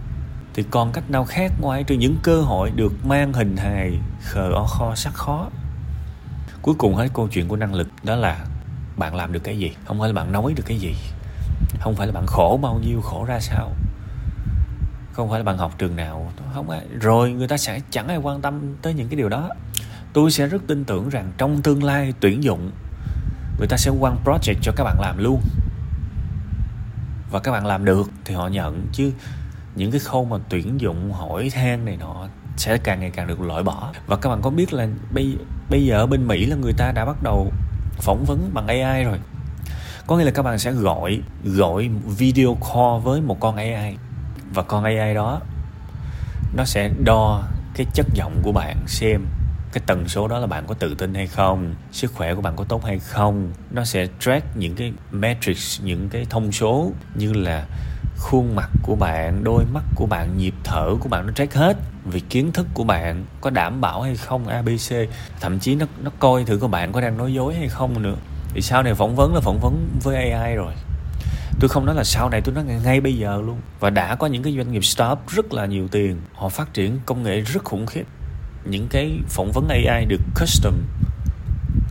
thì 0.54 0.64
còn 0.70 0.92
cách 0.92 1.10
nào 1.10 1.24
khác 1.24 1.52
ngoài 1.60 1.84
trừ 1.84 1.94
những 1.94 2.16
cơ 2.22 2.40
hội 2.40 2.70
được 2.70 3.06
mang 3.06 3.32
hình 3.32 3.56
hài, 3.56 3.98
khờ 4.22 4.50
o 4.54 4.66
kho, 4.66 4.94
sắc 4.94 5.14
khó. 5.14 5.48
Cuối 6.62 6.74
cùng 6.78 6.94
hết 6.94 7.08
câu 7.14 7.28
chuyện 7.28 7.48
của 7.48 7.56
năng 7.56 7.74
lực, 7.74 7.88
đó 8.02 8.16
là 8.16 8.46
bạn 8.96 9.14
làm 9.14 9.32
được 9.32 9.44
cái 9.44 9.58
gì? 9.58 9.72
Không 9.84 9.98
phải 10.00 10.08
là 10.08 10.14
bạn 10.14 10.32
nói 10.32 10.52
được 10.56 10.62
cái 10.66 10.78
gì. 10.78 10.94
Không 11.80 11.94
phải 11.94 12.06
là 12.06 12.12
bạn 12.12 12.26
khổ 12.26 12.58
bao 12.62 12.80
nhiêu, 12.86 13.00
khổ 13.00 13.24
ra 13.24 13.40
sao 13.40 13.70
không 15.18 15.30
phải 15.30 15.40
là 15.40 15.44
bạn 15.44 15.58
học 15.58 15.74
trường 15.78 15.96
nào. 15.96 16.32
Không 16.54 16.70
ai. 16.70 16.80
Rồi 17.00 17.30
người 17.30 17.48
ta 17.48 17.56
sẽ 17.56 17.80
chẳng 17.90 18.08
ai 18.08 18.16
quan 18.16 18.40
tâm 18.40 18.76
tới 18.82 18.94
những 18.94 19.08
cái 19.08 19.16
điều 19.16 19.28
đó. 19.28 19.50
Tôi 20.12 20.30
sẽ 20.30 20.46
rất 20.46 20.62
tin 20.66 20.84
tưởng 20.84 21.08
rằng 21.08 21.32
trong 21.38 21.62
tương 21.62 21.84
lai 21.84 22.14
tuyển 22.20 22.42
dụng, 22.42 22.70
người 23.58 23.66
ta 23.68 23.76
sẽ 23.76 23.90
quăng 24.00 24.16
project 24.24 24.54
cho 24.62 24.72
các 24.76 24.84
bạn 24.84 25.00
làm 25.00 25.18
luôn. 25.18 25.40
Và 27.30 27.40
các 27.40 27.52
bạn 27.52 27.66
làm 27.66 27.84
được 27.84 28.10
thì 28.24 28.34
họ 28.34 28.48
nhận. 28.48 28.86
Chứ 28.92 29.12
những 29.74 29.90
cái 29.90 30.00
khâu 30.00 30.24
mà 30.24 30.36
tuyển 30.48 30.80
dụng, 30.80 31.12
hỏi 31.12 31.50
than 31.50 31.84
này 31.84 31.96
nọ 31.96 32.28
sẽ 32.56 32.78
càng 32.78 33.00
ngày 33.00 33.10
càng 33.10 33.26
được 33.26 33.40
loại 33.40 33.62
bỏ. 33.62 33.92
Và 34.06 34.16
các 34.16 34.28
bạn 34.28 34.42
có 34.42 34.50
biết 34.50 34.72
là 34.72 34.88
bây 35.14 35.36
bây 35.70 35.84
giờ 35.84 35.96
ở 35.96 36.06
bên 36.06 36.26
Mỹ 36.28 36.46
là 36.46 36.56
người 36.56 36.72
ta 36.72 36.92
đã 36.92 37.04
bắt 37.04 37.22
đầu 37.22 37.52
phỏng 38.00 38.24
vấn 38.24 38.50
bằng 38.54 38.66
AI 38.66 39.04
rồi. 39.04 39.18
Có 40.06 40.16
nghĩa 40.16 40.24
là 40.24 40.30
các 40.30 40.42
bạn 40.42 40.58
sẽ 40.58 40.72
gọi 40.72 41.20
gọi 41.44 41.90
video 42.18 42.54
call 42.54 43.02
với 43.02 43.20
một 43.20 43.40
con 43.40 43.56
AI 43.56 43.96
và 44.54 44.62
con 44.62 44.84
AI 44.84 45.14
đó, 45.14 45.40
nó 46.54 46.64
sẽ 46.64 46.90
đo 47.04 47.42
cái 47.74 47.86
chất 47.94 48.06
giọng 48.14 48.40
của 48.42 48.52
bạn 48.52 48.76
xem 48.86 49.26
cái 49.72 49.82
tần 49.86 50.08
số 50.08 50.28
đó 50.28 50.38
là 50.38 50.46
bạn 50.46 50.64
có 50.66 50.74
tự 50.74 50.94
tin 50.94 51.14
hay 51.14 51.26
không, 51.26 51.74
sức 51.92 52.12
khỏe 52.14 52.34
của 52.34 52.40
bạn 52.40 52.56
có 52.56 52.64
tốt 52.64 52.84
hay 52.84 52.98
không. 52.98 53.52
Nó 53.70 53.84
sẽ 53.84 54.06
track 54.20 54.56
những 54.56 54.74
cái 54.74 54.92
metrics, 55.10 55.80
những 55.82 56.08
cái 56.08 56.26
thông 56.30 56.52
số 56.52 56.92
như 57.14 57.32
là 57.32 57.66
khuôn 58.18 58.54
mặt 58.54 58.70
của 58.82 58.96
bạn, 58.96 59.44
đôi 59.44 59.64
mắt 59.64 59.84
của 59.94 60.06
bạn, 60.06 60.36
nhịp 60.36 60.54
thở 60.64 60.94
của 61.00 61.08
bạn, 61.08 61.26
nó 61.26 61.32
track 61.32 61.54
hết. 61.54 61.76
Vì 62.04 62.20
kiến 62.20 62.52
thức 62.52 62.66
của 62.74 62.84
bạn 62.84 63.24
có 63.40 63.50
đảm 63.50 63.80
bảo 63.80 64.02
hay 64.02 64.16
không 64.16 64.46
abc 64.48 64.94
thậm 65.40 65.58
chí 65.58 65.74
nó 65.74 65.86
nó 66.02 66.10
coi 66.18 66.44
thử 66.44 66.58
của 66.58 66.68
bạn 66.68 66.92
có 66.92 67.00
đang 67.00 67.16
nói 67.16 67.34
dối 67.34 67.54
hay 67.54 67.68
không 67.68 68.02
nữa. 68.02 68.16
Thì 68.54 68.60
sau 68.60 68.82
này 68.82 68.94
phỏng 68.94 69.16
vấn 69.16 69.34
là 69.34 69.40
phỏng 69.40 69.60
vấn 69.60 69.88
với 70.02 70.30
ai 70.30 70.56
rồi 70.56 70.72
tôi 71.60 71.68
không 71.68 71.86
nói 71.86 71.94
là 71.94 72.04
sau 72.04 72.30
này 72.30 72.40
tôi 72.40 72.54
nói 72.54 72.64
ngay 72.84 73.00
bây 73.00 73.16
giờ 73.16 73.42
luôn. 73.46 73.60
Và 73.80 73.90
đã 73.90 74.14
có 74.14 74.26
những 74.26 74.42
cái 74.42 74.56
doanh 74.56 74.72
nghiệp 74.72 74.84
startup 74.84 75.18
rất 75.28 75.52
là 75.52 75.66
nhiều 75.66 75.88
tiền. 75.88 76.20
Họ 76.34 76.48
phát 76.48 76.74
triển 76.74 76.98
công 77.06 77.22
nghệ 77.22 77.40
rất 77.40 77.64
khủng 77.64 77.86
khiếp. 77.86 78.04
Những 78.64 78.88
cái 78.90 79.18
phỏng 79.28 79.52
vấn 79.54 79.68
AI 79.68 80.04
được 80.04 80.20
custom 80.40 80.74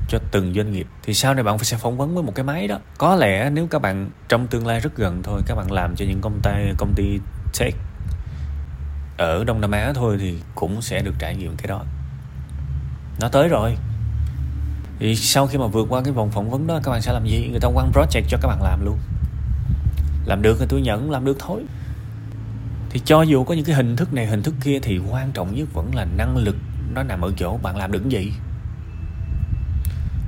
cho 0.09 0.19
từng 0.31 0.53
doanh 0.53 0.71
nghiệp. 0.71 0.87
Thì 1.03 1.13
sau 1.13 1.33
này 1.33 1.43
bạn 1.43 1.57
sẽ 1.57 1.77
phỏng 1.77 1.97
vấn 1.97 2.13
với 2.13 2.23
một 2.23 2.35
cái 2.35 2.43
máy 2.43 2.67
đó. 2.67 2.79
Có 2.97 3.15
lẽ 3.15 3.49
nếu 3.49 3.67
các 3.67 3.81
bạn 3.81 4.09
trong 4.29 4.47
tương 4.47 4.67
lai 4.67 4.79
rất 4.79 4.95
gần 4.95 5.21
thôi, 5.23 5.41
các 5.45 5.55
bạn 5.55 5.71
làm 5.71 5.95
cho 5.95 6.05
những 6.05 6.21
công 6.21 6.39
ty 6.43 6.51
công 6.77 6.93
ty 6.95 7.19
tech 7.59 7.75
ở 9.17 9.43
Đông 9.43 9.61
Nam 9.61 9.71
Á 9.71 9.91
thôi 9.95 10.17
thì 10.19 10.39
cũng 10.55 10.81
sẽ 10.81 11.01
được 11.01 11.13
trải 11.19 11.35
nghiệm 11.35 11.55
cái 11.57 11.67
đó. 11.67 11.83
Nó 13.21 13.29
tới 13.29 13.47
rồi. 13.47 13.77
Thì 14.99 15.15
sau 15.15 15.47
khi 15.47 15.57
mà 15.57 15.67
vượt 15.67 15.87
qua 15.89 16.01
cái 16.03 16.13
vòng 16.13 16.31
phỏng 16.31 16.49
vấn 16.49 16.67
đó, 16.67 16.79
các 16.83 16.91
bạn 16.91 17.01
sẽ 17.01 17.13
làm 17.13 17.25
gì? 17.25 17.47
Người 17.51 17.59
ta 17.59 17.69
quăng 17.73 17.91
project 17.93 18.23
cho 18.27 18.37
các 18.41 18.47
bạn 18.47 18.61
làm 18.61 18.85
luôn 18.85 18.97
làm 20.27 20.41
được 20.41 20.57
thì 20.59 20.65
tôi 20.69 20.81
nhận, 20.81 21.11
làm 21.11 21.25
được 21.25 21.37
thôi. 21.39 21.63
Thì 22.89 23.01
cho 23.05 23.21
dù 23.21 23.43
có 23.43 23.53
những 23.53 23.65
cái 23.65 23.75
hình 23.75 23.95
thức 23.95 24.13
này, 24.13 24.25
hình 24.25 24.43
thức 24.43 24.53
kia 24.63 24.79
thì 24.81 24.99
quan 25.11 25.31
trọng 25.31 25.55
nhất 25.55 25.73
vẫn 25.73 25.95
là 25.95 26.05
năng 26.17 26.37
lực 26.37 26.55
nó 26.93 27.03
nằm 27.03 27.21
ở 27.21 27.31
chỗ 27.37 27.57
bạn 27.63 27.77
làm 27.77 27.91
được 27.91 28.09
gì. 28.09 28.31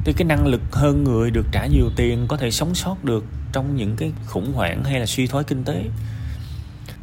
Thì 0.06 0.14
cái 0.14 0.26
năng 0.26 0.48
lực 0.48 0.62
hơn 0.72 1.04
người 1.04 1.32
được 1.32 1.46
trả 1.52 1.66
nhiều 1.66 1.90
tiền, 1.96 2.26
có 2.28 2.38
thể 2.38 2.52
sống 2.52 2.76
sót 2.76 3.04
được 3.04 3.26
trong 3.52 3.76
những 3.76 3.96
cái 3.96 4.12
khủng 4.26 4.54
hoảng 4.54 4.84
hay 4.84 5.00
là 5.00 5.06
suy 5.06 5.28
thoái 5.28 5.44
kinh 5.44 5.64
tế, 5.64 5.86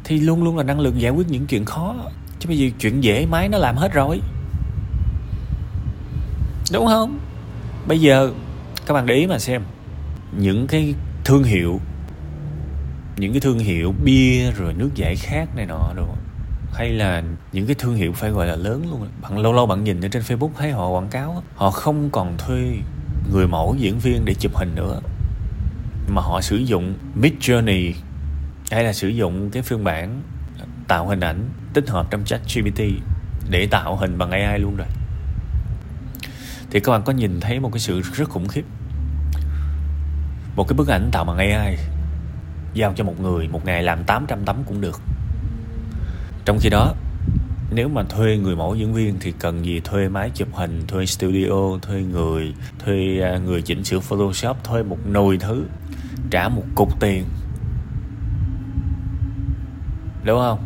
thì 0.03 0.19
luôn 0.19 0.43
luôn 0.43 0.57
là 0.57 0.63
năng 0.63 0.79
lực 0.79 0.97
giải 0.97 1.11
quyết 1.11 1.27
những 1.29 1.45
chuyện 1.45 1.65
khó. 1.65 1.95
Chứ 2.39 2.47
bây 2.47 2.57
giờ 2.57 2.69
chuyện 2.79 3.03
dễ 3.03 3.25
máy 3.25 3.49
nó 3.49 3.57
làm 3.57 3.75
hết 3.75 3.93
rồi. 3.93 4.21
Đúng 6.73 6.87
không? 6.87 7.19
Bây 7.87 7.99
giờ, 7.99 8.31
các 8.85 8.93
bạn 8.93 9.05
để 9.05 9.15
ý 9.15 9.27
mà 9.27 9.39
xem, 9.39 9.61
những 10.37 10.67
cái 10.67 10.93
thương 11.23 11.43
hiệu 11.43 11.79
những 13.17 13.33
cái 13.33 13.39
thương 13.39 13.59
hiệu 13.59 13.93
bia 14.03 14.51
rồi 14.51 14.73
nước 14.73 14.89
giải 14.95 15.15
khát 15.15 15.55
này 15.55 15.65
nọ 15.65 15.93
rồi 15.95 16.07
hay 16.73 16.89
là 16.89 17.23
những 17.51 17.65
cái 17.65 17.75
thương 17.79 17.95
hiệu 17.95 18.13
phải 18.13 18.29
gọi 18.29 18.47
là 18.47 18.55
lớn 18.55 18.85
luôn 18.91 19.07
bạn, 19.21 19.37
lâu 19.37 19.53
lâu 19.53 19.65
bạn 19.65 19.83
nhìn 19.83 20.01
ở 20.01 20.07
trên 20.07 20.23
facebook 20.23 20.49
thấy 20.57 20.71
họ 20.71 20.89
quảng 20.89 21.07
cáo 21.07 21.43
họ 21.55 21.71
không 21.71 22.09
còn 22.09 22.37
thuê 22.37 22.77
người 23.33 23.47
mẫu 23.47 23.75
diễn 23.79 23.99
viên 23.99 24.25
để 24.25 24.33
chụp 24.33 24.55
hình 24.55 24.75
nữa. 24.75 25.01
Mà 26.07 26.21
họ 26.21 26.41
sử 26.41 26.55
dụng 26.55 26.93
mid 27.15 27.33
journey, 27.39 27.93
hay 28.71 28.83
là 28.83 28.93
sử 28.93 29.07
dụng 29.07 29.49
cái 29.51 29.63
phiên 29.63 29.83
bản 29.83 30.21
tạo 30.87 31.07
hình 31.07 31.19
ảnh 31.19 31.49
tích 31.73 31.89
hợp 31.89 32.07
trong 32.09 32.25
chat 32.25 32.41
GPT 32.55 32.81
để 33.49 33.67
tạo 33.67 33.95
hình 33.95 34.17
bằng 34.17 34.31
AI 34.31 34.59
luôn 34.59 34.75
rồi. 34.75 34.87
Thì 36.71 36.79
các 36.79 36.91
bạn 36.91 37.01
có 37.03 37.13
nhìn 37.13 37.39
thấy 37.39 37.59
một 37.59 37.69
cái 37.73 37.79
sự 37.79 38.01
rất 38.01 38.29
khủng 38.29 38.47
khiếp. 38.47 38.63
Một 40.55 40.67
cái 40.67 40.77
bức 40.77 40.87
ảnh 40.87 41.09
tạo 41.11 41.23
bằng 41.23 41.37
AI 41.37 41.77
giao 42.73 42.93
cho 42.95 43.03
một 43.03 43.19
người, 43.19 43.47
một 43.47 43.65
ngày 43.65 43.83
làm 43.83 44.03
800 44.03 44.45
tấm 44.45 44.55
cũng 44.67 44.81
được. 44.81 45.01
Trong 46.45 46.59
khi 46.59 46.69
đó, 46.69 46.93
nếu 47.71 47.89
mà 47.89 48.03
thuê 48.03 48.37
người 48.37 48.55
mẫu 48.55 48.75
diễn 48.75 48.93
viên 48.93 49.17
thì 49.19 49.33
cần 49.39 49.65
gì 49.65 49.79
thuê 49.79 50.09
máy 50.09 50.31
chụp 50.33 50.47
hình, 50.53 50.81
thuê 50.87 51.05
studio, 51.05 51.77
thuê 51.81 52.01
người 52.01 52.53
thuê 52.79 53.19
à, 53.21 53.37
người 53.37 53.61
chỉnh 53.61 53.83
sửa 53.83 53.99
photoshop, 53.99 54.63
thuê 54.63 54.83
một 54.83 54.97
nồi 55.05 55.37
thứ, 55.37 55.63
trả 56.29 56.49
một 56.49 56.63
cục 56.75 56.99
tiền. 56.99 57.23
Đúng 60.23 60.39
không? 60.39 60.59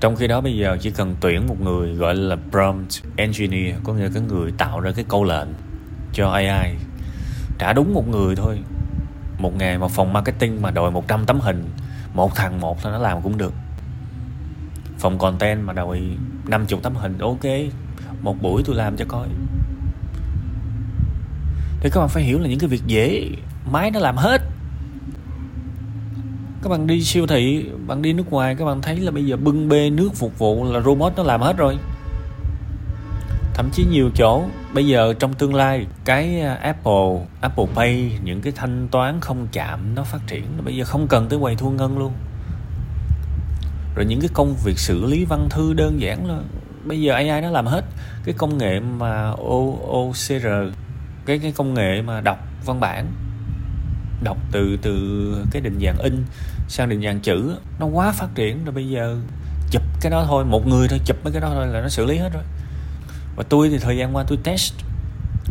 Trong 0.00 0.16
khi 0.16 0.26
đó 0.26 0.40
bây 0.40 0.56
giờ 0.56 0.76
chỉ 0.80 0.90
cần 0.90 1.16
tuyển 1.20 1.46
một 1.46 1.60
người 1.60 1.94
gọi 1.94 2.14
là 2.14 2.36
prompt 2.50 2.90
engineer, 3.16 3.74
có 3.84 3.92
nghĩa 3.92 4.02
là 4.02 4.10
cái 4.14 4.22
người 4.22 4.52
tạo 4.58 4.80
ra 4.80 4.92
cái 4.96 5.04
câu 5.08 5.24
lệnh 5.24 5.48
cho 6.12 6.30
AI 6.30 6.74
trả 7.58 7.72
đúng 7.72 7.94
một 7.94 8.08
người 8.08 8.36
thôi 8.36 8.58
một 9.44 9.56
ngày 9.56 9.78
mà 9.78 9.88
phòng 9.88 10.12
marketing 10.12 10.62
mà 10.62 10.70
đòi 10.70 10.90
100 10.90 11.26
tấm 11.26 11.40
hình, 11.40 11.64
một 12.14 12.34
thằng 12.34 12.60
một 12.60 12.82
thôi 12.82 12.92
nó 12.92 12.98
làm 12.98 13.22
cũng 13.22 13.38
được. 13.38 13.52
Phòng 14.98 15.18
content 15.18 15.64
mà 15.64 15.72
đòi 15.72 16.00
50 16.46 16.80
tấm 16.82 16.94
hình, 16.96 17.18
ok, 17.18 17.44
một 18.22 18.42
buổi 18.42 18.62
tôi 18.66 18.76
làm 18.76 18.96
cho 18.96 19.04
coi. 19.08 19.28
Thì 21.80 21.90
các 21.90 22.00
bạn 22.00 22.08
phải 22.08 22.22
hiểu 22.22 22.38
là 22.38 22.48
những 22.48 22.58
cái 22.58 22.68
việc 22.68 22.82
dễ, 22.86 23.28
máy 23.72 23.90
nó 23.90 24.00
làm 24.00 24.16
hết. 24.16 24.42
Các 26.62 26.68
bạn 26.70 26.86
đi 26.86 27.04
siêu 27.04 27.26
thị, 27.26 27.66
bạn 27.86 28.02
đi 28.02 28.12
nước 28.12 28.30
ngoài, 28.30 28.54
các 28.54 28.64
bạn 28.64 28.82
thấy 28.82 28.96
là 28.96 29.10
bây 29.10 29.26
giờ 29.26 29.36
bưng 29.36 29.68
bê 29.68 29.90
nước 29.90 30.14
phục 30.14 30.38
vụ 30.38 30.72
là 30.72 30.80
robot 30.80 31.12
nó 31.16 31.22
làm 31.22 31.40
hết 31.40 31.56
rồi 31.56 31.78
thậm 33.54 33.70
chí 33.72 33.84
nhiều 33.84 34.10
chỗ, 34.14 34.44
bây 34.74 34.86
giờ 34.86 35.14
trong 35.18 35.34
tương 35.34 35.54
lai, 35.54 35.86
cái 36.04 36.40
à, 36.40 36.54
Apple 36.54 37.26
Apple 37.40 37.66
Pay, 37.74 38.18
những 38.24 38.40
cái 38.40 38.52
thanh 38.56 38.88
toán 38.90 39.20
không 39.20 39.48
chạm 39.52 39.94
nó 39.94 40.04
phát 40.04 40.20
triển 40.26 40.44
bây 40.64 40.76
giờ 40.76 40.84
không 40.84 41.08
cần 41.08 41.28
tới 41.28 41.38
quầy 41.38 41.56
thu 41.56 41.70
ngân 41.70 41.98
luôn. 41.98 42.12
Rồi 43.94 44.06
những 44.06 44.20
cái 44.20 44.30
công 44.34 44.54
việc 44.64 44.78
xử 44.78 45.04
lý 45.04 45.24
văn 45.24 45.48
thư 45.50 45.72
đơn 45.72 46.00
giản 46.00 46.26
là 46.26 46.38
bây 46.84 47.00
giờ 47.00 47.14
AI 47.14 47.40
nó 47.40 47.50
làm 47.50 47.66
hết. 47.66 47.84
Cái 48.24 48.34
công 48.38 48.58
nghệ 48.58 48.80
mà 48.80 49.30
OOCR 49.30 50.46
cái 51.26 51.38
cái 51.38 51.52
công 51.52 51.74
nghệ 51.74 52.02
mà 52.02 52.20
đọc 52.20 52.38
văn 52.64 52.80
bản, 52.80 53.06
đọc 54.22 54.36
từ 54.52 54.76
từ 54.82 55.36
cái 55.50 55.62
định 55.62 55.78
dạng 55.84 55.98
in 55.98 56.24
sang 56.68 56.88
định 56.88 57.02
dạng 57.02 57.20
chữ, 57.20 57.56
nó 57.80 57.86
quá 57.86 58.12
phát 58.12 58.28
triển 58.34 58.64
rồi 58.64 58.74
bây 58.74 58.88
giờ 58.88 59.16
chụp 59.70 59.82
cái 60.00 60.10
đó 60.10 60.24
thôi, 60.28 60.44
một 60.44 60.66
người 60.66 60.88
thôi, 60.88 61.00
chụp 61.04 61.16
mấy 61.24 61.32
cái 61.32 61.40
đó 61.40 61.50
thôi 61.54 61.66
là 61.66 61.80
nó 61.80 61.88
xử 61.88 62.04
lý 62.04 62.16
hết 62.16 62.32
rồi 62.32 62.42
và 63.36 63.44
tôi 63.48 63.68
thì 63.68 63.78
thời 63.78 63.96
gian 63.96 64.16
qua 64.16 64.24
tôi 64.28 64.38
test 64.44 64.74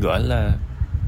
gọi 0.01 0.19
là 0.23 0.51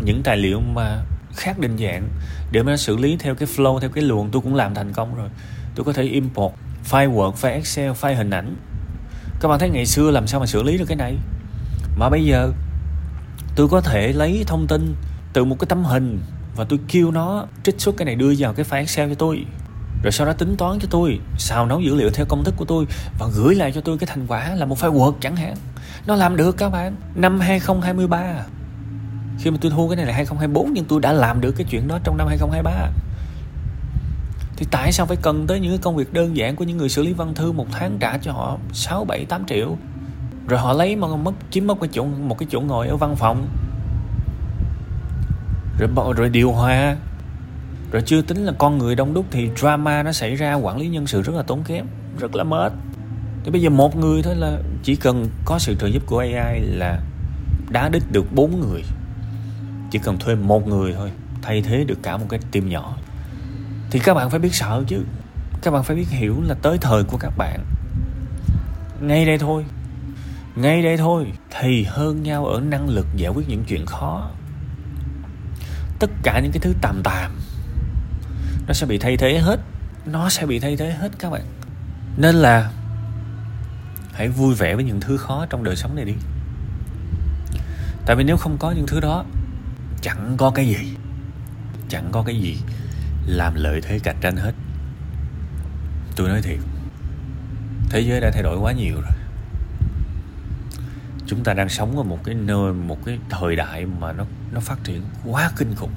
những 0.04 0.24
tài 0.24 0.38
liệu 0.38 0.60
mà 0.60 1.02
khác 1.36 1.60
định 1.60 1.78
dạng. 1.78 2.08
Để 2.52 2.64
mà 2.64 2.78
xử 2.78 2.98
lý 2.98 3.18
theo 3.20 3.36
cái 3.36 3.48
flow 3.56 3.80
theo 3.80 3.90
cái 3.90 4.04
luồng 4.04 4.30
tôi 4.32 4.42
cũng 4.42 4.56
làm 4.56 4.76
thành 4.76 4.94
công 4.94 5.16
rồi. 5.16 5.30
Tôi 5.76 5.86
có 5.86 5.94
thể 5.94 6.04
import 6.04 6.54
file 6.90 7.14
Word, 7.14 7.34
file 7.34 7.54
Excel, 7.54 7.92
file 7.92 8.16
hình 8.16 8.30
ảnh. 8.30 8.56
Các 9.40 9.48
bạn 9.48 9.60
thấy 9.60 9.70
ngày 9.70 9.86
xưa 9.86 10.12
làm 10.12 10.28
sao 10.28 10.40
mà 10.40 10.46
xử 10.46 10.64
lý 10.64 10.78
được 10.78 10.86
cái 10.88 10.98
này? 10.98 11.16
Mà 11.98 12.10
bây 12.10 12.26
giờ 12.26 12.52
tôi 13.56 13.68
có 13.68 13.82
thể 13.82 14.14
lấy 14.14 14.44
thông 14.48 14.68
tin 14.68 14.96
từ 15.34 15.46
một 15.46 15.60
cái 15.60 15.66
tấm 15.70 15.84
hình 15.84 16.20
và 16.56 16.64
tôi 16.70 16.80
kêu 16.88 17.12
nó 17.12 17.46
trích 17.64 17.82
xuất 17.82 17.98
cái 17.98 18.06
này 18.06 18.16
đưa 18.16 18.34
vào 18.38 18.54
cái 18.54 18.66
file 18.66 18.78
Excel 18.80 19.10
cho 19.10 19.16
tôi 19.16 19.46
rồi 20.04 20.12
sau 20.12 20.28
đó 20.28 20.34
tính 20.34 20.58
toán 20.58 20.80
cho 20.80 20.88
tôi 20.92 21.20
xào 21.38 21.66
nấu 21.66 21.80
dữ 21.80 21.96
liệu 21.96 22.10
theo 22.10 22.26
công 22.26 22.44
thức 22.44 22.54
của 22.58 22.66
tôi 22.66 22.86
và 23.20 23.28
gửi 23.36 23.56
lại 23.56 23.72
cho 23.72 23.82
tôi 23.82 23.98
cái 23.98 24.08
thành 24.08 24.28
quả 24.28 24.56
là 24.56 24.66
một 24.66 24.78
file 24.78 24.94
Word 24.94 25.14
chẳng 25.22 25.36
hạn. 25.36 25.56
Nó 26.08 26.16
làm 26.16 26.38
được 26.38 26.58
các 26.58 26.70
bạn 26.70 26.96
năm 27.16 27.40
2023 27.40 28.46
khi 29.40 29.52
mà 29.52 29.58
tôi 29.62 29.72
thu 29.72 29.90
cái 29.90 29.96
này 29.96 30.06
là 30.06 30.14
2024 30.14 30.74
nhưng 30.74 30.86
tôi 30.86 31.02
đã 31.02 31.14
làm 31.14 31.42
được 31.42 31.52
cái 31.52 31.68
chuyện 31.70 31.88
đó 31.88 32.00
trong 32.04 32.18
năm 32.18 32.28
2023 32.28 32.92
thì 34.58 34.66
tại 34.72 34.92
sao 34.92 35.06
phải 35.06 35.18
cần 35.22 35.48
tới 35.48 35.60
những 35.60 35.72
cái 35.72 35.78
công 35.78 35.96
việc 35.96 36.14
đơn 36.14 36.38
giản 36.38 36.56
của 36.56 36.64
những 36.64 36.78
người 36.78 36.90
xử 36.90 37.04
lý 37.04 37.14
văn 37.14 37.34
thư 37.34 37.52
một 37.52 37.68
tháng 37.72 37.98
trả 38.00 38.18
cho 38.18 38.32
họ 38.32 38.58
6, 38.74 39.06
7, 39.06 39.26
8 39.26 39.46
triệu? 39.46 39.78
Rồi 40.48 40.60
họ 40.60 40.74
lấy 40.74 40.96
mà 40.96 41.08
mất 41.08 41.32
chiếm 41.52 41.68
mất 41.68 41.76
cái 41.82 41.90
chỗ 41.94 42.06
một 42.06 42.38
cái 42.38 42.48
chỗ 42.52 42.62
ngồi 42.62 42.88
ở 42.88 42.98
văn 42.98 43.16
phòng. 43.16 43.48
Rồi 45.80 46.14
rồi 46.14 46.30
điều 46.30 46.52
hòa 46.52 46.96
rồi 47.92 48.04
chưa 48.06 48.22
tính 48.22 48.46
là 48.46 48.54
con 48.58 48.78
người 48.78 48.96
đông 48.96 49.14
đúc 49.14 49.26
thì 49.32 49.50
drama 49.58 50.04
nó 50.04 50.12
xảy 50.12 50.36
ra, 50.36 50.54
quản 50.54 50.78
lý 50.78 50.88
nhân 50.88 51.08
sự 51.08 51.22
rất 51.22 51.36
là 51.36 51.44
tốn 51.44 51.64
kém, 51.64 51.86
rất 52.20 52.36
là 52.36 52.44
mệt. 52.44 52.74
Thì 53.44 53.52
bây 53.52 53.62
giờ 53.62 53.70
một 53.70 53.96
người 53.96 54.24
thôi 54.24 54.36
là 54.36 54.58
chỉ 54.84 54.96
cần 54.96 55.28
có 55.46 55.60
sự 55.60 55.76
trợ 55.80 55.88
giúp 55.88 56.04
của 56.06 56.20
AI 56.20 56.60
là 56.60 57.00
đá 57.70 57.90
đích 57.90 58.12
được 58.12 58.26
bốn 58.34 58.60
người. 58.60 58.84
Chỉ 59.92 60.00
cần 60.00 60.18
thuê 60.18 60.36
một 60.36 60.68
người 60.68 60.94
thôi, 60.94 61.12
thay 61.42 61.62
thế 61.62 61.84
được 61.88 62.00
cả 62.04 62.18
một 62.18 62.26
cái 62.30 62.40
team 62.52 62.70
nhỏ. 62.70 62.98
Thì 63.92 64.00
các 64.00 64.14
bạn 64.14 64.30
phải 64.30 64.40
biết 64.40 64.56
sợ 64.56 64.84
chứ. 64.88 65.04
Các 65.62 65.72
bạn 65.72 65.84
phải 65.84 65.96
biết 65.96 66.10
hiểu 66.10 66.36
là 66.48 66.56
tới 66.62 66.78
thời 66.78 67.04
của 67.04 67.18
các 67.18 67.38
bạn. 67.38 67.60
Ngay 69.02 69.26
đây 69.26 69.38
thôi. 69.38 69.66
Ngay 70.56 70.84
đây 70.84 70.98
thôi, 70.98 71.32
thì 71.60 71.84
hơn 71.84 72.24
nhau 72.24 72.46
ở 72.46 72.62
năng 72.62 72.90
lực 72.90 73.08
giải 73.16 73.32
quyết 73.36 73.50
những 73.50 73.64
chuyện 73.68 73.86
khó. 73.86 74.30
Tất 76.00 76.10
cả 76.24 76.40
những 76.40 76.52
cái 76.52 76.60
thứ 76.60 76.74
tàm 76.82 77.02
tàm 77.04 77.32
nó 78.68 78.74
sẽ 78.74 78.86
bị 78.86 78.98
thay 78.98 79.18
thế 79.18 79.40
hết. 79.40 79.60
Nó 80.06 80.30
sẽ 80.30 80.46
bị 80.46 80.60
thay 80.60 80.78
thế 80.78 80.92
hết 80.92 81.10
các 81.20 81.30
bạn. 81.30 81.42
Nên 82.18 82.36
là 82.36 82.72
hãy 84.14 84.30
vui 84.30 84.56
vẻ 84.56 84.76
với 84.76 84.84
những 84.84 85.00
thứ 85.00 85.18
khó 85.18 85.46
trong 85.50 85.64
đời 85.64 85.76
sống 85.76 85.96
này 85.96 86.06
đi. 86.06 86.14
Tại 88.06 88.16
vì 88.16 88.24
nếu 88.24 88.38
không 88.38 88.58
có 88.58 88.72
những 88.72 88.88
thứ 88.88 89.00
đó, 89.00 89.26
chẳng 90.02 90.36
có 90.38 90.50
cái 90.50 90.68
gì. 90.68 90.96
Chẳng 91.90 92.10
có 92.12 92.24
cái 92.24 92.40
gì 92.40 92.58
làm 93.26 93.54
lợi 93.56 93.82
thế 93.82 94.00
cạnh 94.00 94.18
tranh 94.22 94.36
hết. 94.36 94.52
Tôi 96.16 96.30
nói 96.30 96.42
thiệt, 96.42 96.60
thế 97.90 98.00
giới 98.00 98.22
đã 98.22 98.32
thay 98.34 98.44
đổi 98.44 98.58
quá 98.58 98.72
nhiều 98.72 98.96
rồi. 98.96 99.12
Chúng 101.28 101.44
ta 101.44 101.54
đang 101.54 101.70
sống 101.70 101.98
ở 101.98 102.04
một 102.04 102.20
cái 102.24 102.36
nơi, 102.36 102.74
một 102.74 103.06
cái 103.06 103.20
thời 103.30 103.56
đại 103.56 103.86
mà 103.86 104.12
nó 104.12 104.26
nó 104.52 104.60
phát 104.60 104.84
triển 104.84 105.02
quá 105.26 105.52
kinh 105.58 105.76
khủng 105.76 105.94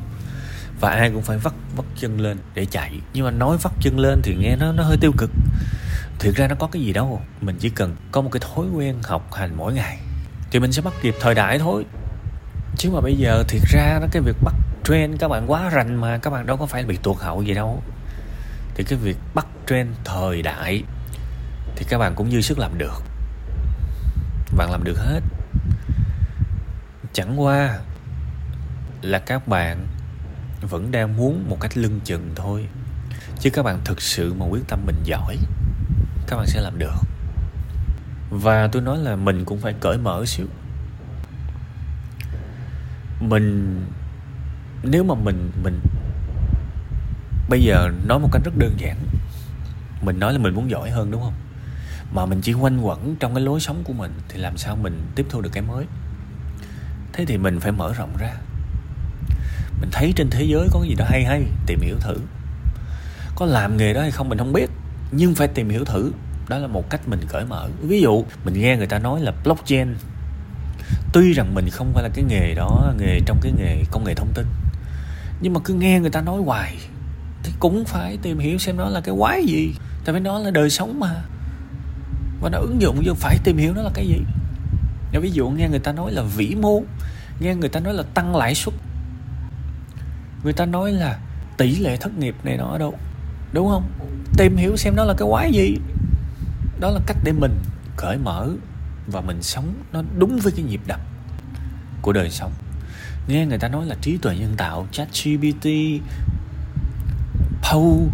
và 0.80 0.90
ai 0.90 1.10
cũng 1.10 1.22
phải 1.22 1.38
vắt 1.38 1.52
vắt 1.76 1.86
chân 1.96 2.20
lên 2.20 2.38
để 2.54 2.64
chạy. 2.64 3.00
Nhưng 3.12 3.24
mà 3.24 3.30
nói 3.30 3.56
vắt 3.62 3.72
chân 3.80 3.98
lên 3.98 4.20
thì 4.22 4.34
nghe 4.34 4.56
nó 4.56 4.72
nó 4.72 4.82
hơi 4.82 4.96
tiêu 5.00 5.12
cực. 5.16 5.30
Thực 6.18 6.36
ra 6.36 6.48
nó 6.48 6.54
có 6.54 6.66
cái 6.66 6.82
gì 6.82 6.92
đâu. 6.92 7.22
Mình 7.40 7.56
chỉ 7.60 7.70
cần 7.70 7.96
có 8.12 8.20
một 8.20 8.30
cái 8.32 8.40
thói 8.40 8.66
quen 8.74 8.96
học 9.02 9.32
hành 9.34 9.54
mỗi 9.56 9.72
ngày 9.72 9.98
thì 10.50 10.60
mình 10.60 10.72
sẽ 10.72 10.82
bắt 10.82 10.94
kịp 11.02 11.14
thời 11.20 11.34
đại 11.34 11.58
thôi. 11.58 11.84
Chứ 12.76 12.90
mà 12.90 13.00
bây 13.00 13.14
giờ 13.14 13.44
thiệt 13.48 13.62
ra 13.68 13.98
nó 14.00 14.06
cái 14.12 14.22
việc 14.22 14.36
bắt 14.44 14.54
trend 14.84 15.20
các 15.20 15.28
bạn 15.28 15.50
quá 15.50 15.68
rành 15.68 15.96
mà 15.96 16.18
các 16.18 16.30
bạn 16.30 16.46
đâu 16.46 16.56
có 16.56 16.66
phải 16.66 16.84
bị 16.84 16.98
tuột 17.02 17.16
hậu 17.18 17.42
gì 17.42 17.54
đâu. 17.54 17.82
Thì 18.74 18.84
cái 18.84 18.98
việc 18.98 19.16
bắt 19.34 19.46
trend 19.66 19.90
thời 20.04 20.42
đại 20.42 20.82
thì 21.76 21.86
các 21.88 21.98
bạn 21.98 22.14
cũng 22.14 22.30
dư 22.30 22.40
sức 22.40 22.58
làm 22.58 22.78
được. 22.78 23.02
Bạn 24.56 24.70
làm 24.70 24.84
được 24.84 24.98
hết. 24.98 25.20
Chẳng 27.12 27.40
qua 27.40 27.78
là 29.02 29.18
các 29.18 29.48
bạn 29.48 29.86
vẫn 30.60 30.90
đang 30.90 31.16
muốn 31.16 31.44
một 31.48 31.60
cách 31.60 31.76
lưng 31.76 32.00
chừng 32.04 32.30
thôi. 32.36 32.66
Chứ 33.40 33.50
các 33.50 33.62
bạn 33.62 33.80
thực 33.84 34.02
sự 34.02 34.34
mà 34.34 34.46
quyết 34.46 34.62
tâm 34.68 34.80
mình 34.86 34.96
giỏi, 35.04 35.36
các 36.26 36.36
bạn 36.36 36.46
sẽ 36.46 36.60
làm 36.60 36.78
được. 36.78 36.94
Và 38.30 38.68
tôi 38.72 38.82
nói 38.82 38.98
là 38.98 39.16
mình 39.16 39.44
cũng 39.44 39.60
phải 39.60 39.74
cởi 39.80 39.98
mở 39.98 40.24
xíu. 40.26 40.46
Mình, 43.20 43.76
nếu 44.82 45.04
mà 45.04 45.14
mình 45.14 45.50
mình 45.62 45.80
bây 47.48 47.62
giờ 47.62 47.88
nói 48.06 48.18
một 48.18 48.28
cách 48.32 48.42
rất 48.44 48.56
đơn 48.56 48.74
giản, 48.78 48.96
mình 50.02 50.18
nói 50.18 50.32
là 50.32 50.38
mình 50.38 50.54
muốn 50.54 50.70
giỏi 50.70 50.90
hơn 50.90 51.10
đúng 51.10 51.22
không? 51.22 51.34
Mà 52.12 52.26
mình 52.26 52.40
chỉ 52.40 52.52
quanh 52.52 52.80
quẩn 52.80 53.16
trong 53.16 53.34
cái 53.34 53.44
lối 53.44 53.60
sống 53.60 53.84
của 53.84 53.92
mình 53.92 54.12
thì 54.28 54.38
làm 54.38 54.56
sao 54.56 54.76
mình 54.76 55.00
tiếp 55.14 55.26
thu 55.30 55.40
được 55.40 55.50
cái 55.52 55.62
mới? 55.62 55.84
Thế 57.12 57.24
thì 57.24 57.38
mình 57.38 57.60
phải 57.60 57.72
mở 57.72 57.92
rộng 57.92 58.16
ra 58.18 58.34
mình 59.80 59.90
thấy 59.92 60.12
trên 60.16 60.30
thế 60.30 60.44
giới 60.44 60.68
có 60.72 60.80
cái 60.80 60.88
gì 60.88 60.94
đó 60.94 61.04
hay 61.08 61.24
hay, 61.24 61.42
tìm 61.66 61.80
hiểu 61.80 61.96
thử. 62.00 62.16
Có 63.36 63.46
làm 63.46 63.76
nghề 63.76 63.94
đó 63.94 64.00
hay 64.00 64.10
không 64.10 64.28
mình 64.28 64.38
không 64.38 64.52
biết, 64.52 64.70
nhưng 65.12 65.34
phải 65.34 65.48
tìm 65.48 65.68
hiểu 65.68 65.84
thử. 65.84 66.12
Đó 66.48 66.58
là 66.58 66.66
một 66.66 66.90
cách 66.90 67.08
mình 67.08 67.20
cởi 67.28 67.44
mở. 67.44 67.68
Ví 67.82 68.00
dụ, 68.00 68.24
mình 68.44 68.54
nghe 68.54 68.76
người 68.76 68.86
ta 68.86 68.98
nói 68.98 69.20
là 69.20 69.32
blockchain. 69.44 69.96
Tuy 71.12 71.32
rằng 71.32 71.54
mình 71.54 71.68
không 71.70 71.92
phải 71.94 72.02
là 72.02 72.08
cái 72.14 72.24
nghề 72.28 72.54
đó, 72.54 72.92
nghề 72.98 73.20
trong 73.26 73.38
cái 73.42 73.52
nghề 73.58 73.82
công 73.90 74.04
nghệ 74.04 74.14
thông 74.14 74.32
tin, 74.34 74.46
nhưng 75.40 75.52
mà 75.52 75.60
cứ 75.64 75.74
nghe 75.74 76.00
người 76.00 76.10
ta 76.10 76.20
nói 76.20 76.42
hoài, 76.42 76.76
thì 77.42 77.52
cũng 77.58 77.84
phải 77.84 78.18
tìm 78.22 78.38
hiểu 78.38 78.58
xem 78.58 78.76
nó 78.76 78.88
là 78.88 79.00
cái 79.00 79.14
quái 79.18 79.44
gì. 79.44 79.74
Tại 80.04 80.14
vì 80.14 80.20
nó 80.20 80.38
là 80.38 80.50
đời 80.50 80.70
sống 80.70 81.00
mà. 81.00 81.14
Và 82.40 82.50
nó 82.50 82.58
ứng 82.58 82.82
dụng 82.82 83.02
vô, 83.04 83.14
phải 83.14 83.38
tìm 83.44 83.56
hiểu 83.56 83.72
nó 83.74 83.82
là 83.82 83.90
cái 83.94 84.06
gì. 84.06 84.20
Ví 85.20 85.30
dụ 85.30 85.50
nghe 85.50 85.68
người 85.68 85.78
ta 85.78 85.92
nói 85.92 86.12
là 86.12 86.22
vĩ 86.22 86.54
mô, 86.60 86.82
nghe 87.40 87.54
người 87.54 87.68
ta 87.68 87.80
nói 87.80 87.94
là 87.94 88.02
tăng 88.14 88.36
lãi 88.36 88.54
suất 88.54 88.74
người 90.48 90.54
ta 90.54 90.66
nói 90.66 90.92
là 90.92 91.18
tỷ 91.56 91.76
lệ 91.76 91.96
thất 91.96 92.18
nghiệp 92.18 92.34
này 92.42 92.56
nó 92.56 92.64
ở 92.64 92.78
đâu 92.78 92.98
đúng 93.52 93.68
không? 93.68 93.90
Tìm 94.36 94.56
hiểu 94.56 94.76
xem 94.76 94.96
nó 94.96 95.04
là 95.04 95.14
cái 95.18 95.28
quái 95.30 95.52
gì. 95.52 95.76
Đó 96.80 96.90
là 96.90 97.00
cách 97.06 97.16
để 97.24 97.32
mình 97.32 97.58
cởi 97.96 98.16
mở 98.16 98.48
và 99.06 99.20
mình 99.20 99.42
sống 99.42 99.74
nó 99.92 100.02
đúng 100.18 100.38
với 100.42 100.52
cái 100.56 100.64
nhịp 100.64 100.80
đập 100.86 101.00
của 102.02 102.12
đời 102.12 102.30
sống. 102.30 102.52
Nghe 103.28 103.46
người 103.46 103.58
ta 103.58 103.68
nói 103.68 103.86
là 103.86 103.96
trí 104.00 104.16
tuệ 104.16 104.36
nhân 104.36 104.54
tạo 104.56 104.86
chat 104.92 105.08
gpt 105.24 105.66
Poe 107.62 108.08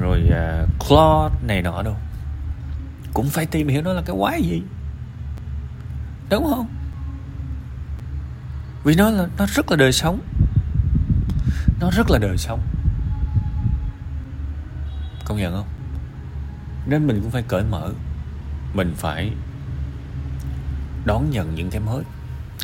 rồi 0.00 0.22
uh, 0.26 0.88
Claude 0.88 1.34
này 1.46 1.62
nọ 1.62 1.82
đâu 1.82 1.96
cũng 3.14 3.28
phải 3.28 3.46
tìm 3.46 3.68
hiểu 3.68 3.82
nó 3.82 3.92
là 3.92 4.02
cái 4.06 4.16
quái 4.18 4.42
gì. 4.42 4.62
Đúng 6.30 6.44
không? 6.50 6.66
Vì 8.84 8.94
nó 8.94 9.10
là 9.10 9.26
nó 9.38 9.46
rất 9.54 9.70
là 9.70 9.76
đời 9.76 9.92
sống 9.92 10.20
nó 11.80 11.90
rất 11.90 12.10
là 12.10 12.18
đời 12.18 12.38
sống. 12.38 12.60
Công 15.24 15.38
nhận 15.38 15.54
không? 15.54 15.68
Nên 16.86 17.06
mình 17.06 17.20
cũng 17.22 17.30
phải 17.30 17.42
cởi 17.42 17.62
mở. 17.64 17.92
Mình 18.74 18.94
phải 18.96 19.32
đón 21.04 21.30
nhận 21.30 21.54
những 21.54 21.70
cái 21.70 21.80
mới. 21.80 22.02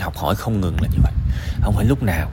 Học 0.00 0.16
hỏi 0.16 0.34
không 0.34 0.60
ngừng 0.60 0.76
là 0.82 0.88
như 0.92 0.98
vậy. 1.02 1.12
Không 1.60 1.74
phải 1.74 1.84
lúc 1.84 2.02
nào, 2.02 2.30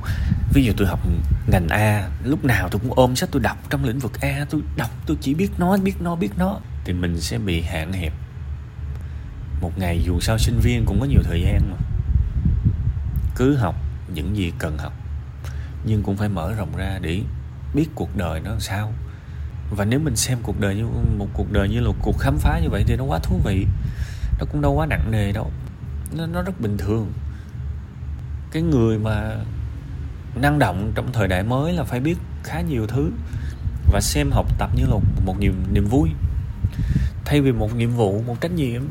ví 0.54 0.64
dụ 0.64 0.74
tôi 0.78 0.88
học 0.88 1.00
ngành 1.48 1.68
A, 1.68 2.10
lúc 2.24 2.46
nào 2.46 2.70
tôi 2.70 2.80
cũng 2.80 2.94
ôm 2.96 3.16
sách 3.16 3.30
tôi 3.32 3.42
đọc 3.42 3.58
trong 3.70 3.84
lĩnh 3.84 4.00
vực 4.00 4.22
A, 4.22 4.46
tôi 4.50 4.62
đọc, 4.76 4.90
tôi 5.06 5.18
chỉ 5.22 5.34
biết 5.34 5.52
nó 5.58 5.78
biết 5.78 6.02
nó 6.02 6.16
biết 6.16 6.32
nó. 6.38 6.60
Thì 6.86 6.94
mình 6.94 7.22
sẽ 7.22 7.38
bị 7.38 7.62
hạn 7.62 7.94
hẹp. 7.94 8.14
Một 9.62 9.72
ngày 9.78 10.04
dù 10.06 10.20
sao 10.20 10.38
sinh 10.38 10.60
viên 10.60 10.86
cũng 10.86 11.00
có 11.00 11.06
nhiều 11.06 11.22
thời 11.24 11.42
gian 11.42 11.72
mà. 11.72 11.78
Cứ 13.36 13.56
học 13.56 13.76
những 14.14 14.38
gì 14.38 14.54
cần 14.60 14.78
học 14.78 14.94
nhưng 15.86 16.04
cũng 16.04 16.18
phải 16.18 16.30
mở 16.30 16.54
rộng 16.54 16.76
ra 16.78 17.00
để 17.02 17.22
biết 17.74 17.88
cuộc 17.96 18.16
đời 18.16 18.40
nó 18.40 18.50
làm 18.50 18.60
sao. 18.60 18.94
Và 19.72 19.86
nếu 19.86 20.00
mình 20.00 20.16
xem 20.16 20.38
cuộc 20.44 20.60
đời 20.60 20.76
như 20.76 20.86
một 21.18 21.28
cuộc 21.34 21.52
đời 21.52 21.70
như 21.70 21.80
là 21.80 21.88
một 21.88 21.96
cuộc 22.02 22.20
khám 22.20 22.38
phá 22.38 22.60
như 22.60 22.70
vậy 22.70 22.84
thì 22.88 22.96
nó 22.96 23.04
quá 23.04 23.20
thú 23.24 23.40
vị. 23.44 23.66
Nó 24.40 24.46
cũng 24.52 24.62
đâu 24.62 24.74
quá 24.74 24.86
nặng 24.86 25.12
nề 25.12 25.32
đâu. 25.32 25.52
Nó, 26.18 26.26
nó 26.26 26.42
rất 26.42 26.62
bình 26.62 26.78
thường. 26.78 27.12
Cái 28.52 28.64
người 28.64 29.00
mà 29.00 29.38
năng 30.36 30.60
động 30.60 30.92
trong 30.96 31.12
thời 31.14 31.28
đại 31.28 31.44
mới 31.44 31.74
là 31.74 31.84
phải 31.84 32.00
biết 32.00 32.18
khá 32.44 32.62
nhiều 32.62 32.88
thứ 32.88 33.12
và 33.92 34.02
xem 34.02 34.32
học 34.32 34.46
tập 34.58 34.70
như 34.76 34.86
là 34.86 34.96
một 35.26 35.40
niềm 35.40 35.64
niềm 35.74 35.88
vui. 35.88 36.10
Thay 37.26 37.42
vì 37.42 37.52
một 37.52 37.76
nhiệm 37.76 37.92
vụ 37.92 38.24
một 38.28 38.42
trách 38.42 38.52
nhiệm. 38.52 38.82